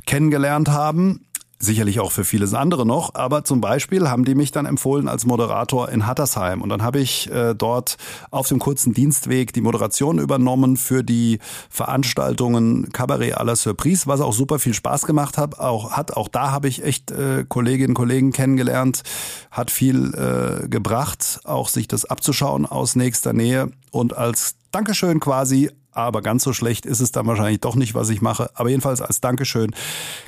kennengelernt 0.05 0.69
haben. 0.69 1.25
Sicherlich 1.61 1.99
auch 1.99 2.13
für 2.13 2.23
vieles 2.23 2.53
andere 2.53 2.85
noch, 2.85 3.15
aber 3.15 3.43
zum 3.43 3.59
Beispiel 3.59 4.09
haben 4.09 4.23
die 4.23 4.33
mich 4.33 4.51
dann 4.51 4.65
empfohlen 4.65 5.09
als 5.09 5.25
Moderator 5.25 5.89
in 5.89 6.07
Hattersheim. 6.07 6.61
Und 6.61 6.69
dann 6.69 6.81
habe 6.83 7.01
ich 7.01 7.29
äh, 7.31 7.53
dort 7.53 7.97
auf 8.31 8.47
dem 8.47 8.59
kurzen 8.59 8.93
Dienstweg 8.93 9.51
die 9.51 9.59
Moderation 9.59 10.19
übernommen 10.19 10.77
für 10.77 11.03
die 11.03 11.39
Veranstaltungen 11.69 12.93
Cabaret 12.93 13.37
à 13.37 13.43
la 13.43 13.57
Surprise, 13.57 14.07
was 14.07 14.21
auch 14.21 14.31
super 14.31 14.57
viel 14.57 14.73
Spaß 14.73 15.05
gemacht 15.05 15.37
hat. 15.37 15.59
Auch, 15.59 15.91
hat. 15.91 16.15
auch 16.15 16.29
da 16.29 16.51
habe 16.51 16.69
ich 16.69 16.81
echt 16.81 17.11
äh, 17.11 17.43
Kolleginnen 17.45 17.89
und 17.89 17.95
Kollegen 17.95 18.31
kennengelernt, 18.31 19.03
hat 19.51 19.69
viel 19.69 20.13
äh, 20.13 20.69
gebracht, 20.69 21.41
auch 21.43 21.67
sich 21.67 21.89
das 21.89 22.05
abzuschauen 22.05 22.65
aus 22.65 22.95
nächster 22.95 23.33
Nähe. 23.33 23.69
Und 23.91 24.15
als 24.15 24.55
Dankeschön 24.71 25.19
quasi 25.19 25.71
aber 25.91 26.21
ganz 26.21 26.43
so 26.43 26.53
schlecht 26.53 26.85
ist 26.85 26.99
es 26.99 27.11
dann 27.11 27.27
wahrscheinlich 27.27 27.61
doch 27.61 27.75
nicht, 27.75 27.95
was 27.95 28.09
ich 28.09 28.21
mache. 28.21 28.49
Aber 28.53 28.69
jedenfalls 28.69 29.01
als 29.01 29.21
Dankeschön 29.21 29.75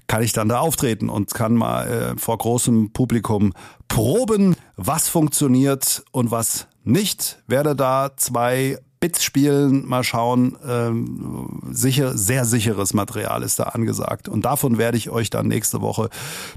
kann 0.07 0.23
ich 0.23 0.33
dann 0.33 0.49
da 0.49 0.59
auftreten 0.59 1.09
und 1.09 1.33
kann 1.33 1.53
mal 1.53 1.87
äh, 1.87 2.17
vor 2.17 2.37
großem 2.37 2.91
Publikum 2.93 3.53
proben, 3.87 4.55
was 4.75 5.09
funktioniert 5.09 6.03
und 6.11 6.31
was 6.31 6.67
nicht. 6.83 7.43
Werde 7.47 7.75
da 7.75 8.11
zwei 8.15 8.79
Bits 9.01 9.23
spielen, 9.23 9.87
mal 9.87 10.03
schauen. 10.03 10.55
Ähm, 10.63 11.59
sicher, 11.71 12.15
sehr 12.15 12.45
sicheres 12.45 12.93
Material 12.93 13.41
ist 13.41 13.57
da 13.57 13.63
angesagt. 13.63 14.29
Und 14.29 14.45
davon 14.45 14.77
werde 14.77 14.95
ich 14.95 15.09
euch 15.09 15.31
dann 15.31 15.47
nächste 15.47 15.81
Woche 15.81 16.11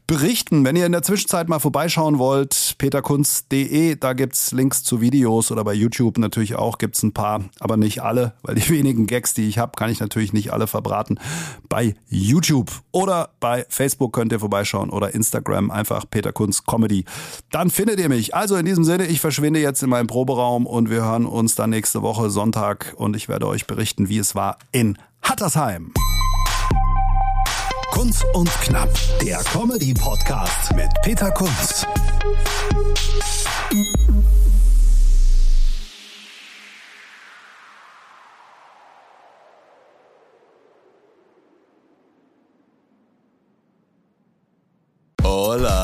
berichten. 0.07 0.63
Wenn 0.63 0.77
ihr 0.77 0.85
in 0.85 0.93
der 0.93 1.03
Zwischenzeit 1.03 1.49
mal 1.49 1.59
vorbeischauen 1.59 2.19
wollt, 2.19 2.75
peterkunst.de, 2.77 3.97
da 3.97 4.13
gibt's 4.13 4.53
Links 4.53 4.85
zu 4.85 5.01
Videos 5.01 5.51
oder 5.51 5.65
bei 5.65 5.73
YouTube 5.73 6.19
natürlich 6.19 6.55
auch 6.55 6.77
gibt's 6.77 7.03
ein 7.03 7.15
paar, 7.15 7.45
aber 7.61 7.79
nicht 7.79 8.03
alle, 8.03 8.35
weil 8.43 8.57
die 8.57 8.69
wenigen 8.69 9.07
Gags, 9.07 9.33
die 9.33 9.49
ich 9.49 9.57
habe, 9.57 9.73
kann 9.75 9.89
ich 9.89 10.01
natürlich 10.01 10.35
nicht 10.35 10.53
alle 10.53 10.67
verbraten. 10.67 11.19
Bei 11.71 11.95
YouTube 12.11 12.71
oder 12.93 13.31
bei 13.41 13.65
Facebook 13.71 14.13
könnt 14.13 14.33
ihr 14.33 14.41
vorbeischauen 14.41 14.91
oder 14.91 15.15
Instagram 15.15 15.71
einfach 15.71 16.05
Peterkunst 16.11 16.67
Comedy. 16.67 17.07
Dann 17.51 17.71
findet 17.71 18.01
ihr 18.01 18.11
mich. 18.11 18.35
Also 18.35 18.57
in 18.57 18.67
diesem 18.67 18.85
Sinne, 18.85 19.07
ich 19.07 19.23
verschwinde 19.23 19.61
jetzt 19.61 19.83
in 19.83 19.89
meinem 19.89 20.09
Proberaum 20.09 20.67
und 20.67 20.91
wir 20.91 21.05
hören 21.05 21.25
uns 21.25 21.55
dann 21.55 21.71
nächste 21.71 22.03
Woche 22.03 22.34
Sonntag 22.35 22.93
und 22.97 23.17
ich 23.17 23.29
werde 23.29 23.47
euch 23.47 23.67
berichten, 23.67 24.11
wie 24.11 24.19
es 24.19 24.35
war 24.35 24.59
in 24.73 24.99
Hattersheim. 25.23 25.95
Kunz 27.93 28.25
und 28.35 28.51
Knapp, 28.61 28.91
der 29.23 29.39
Comedy-Podcast 29.39 30.75
mit 30.75 30.91
Peter 31.03 31.31
Kunz. 31.31 31.87
Hola, 45.23 45.84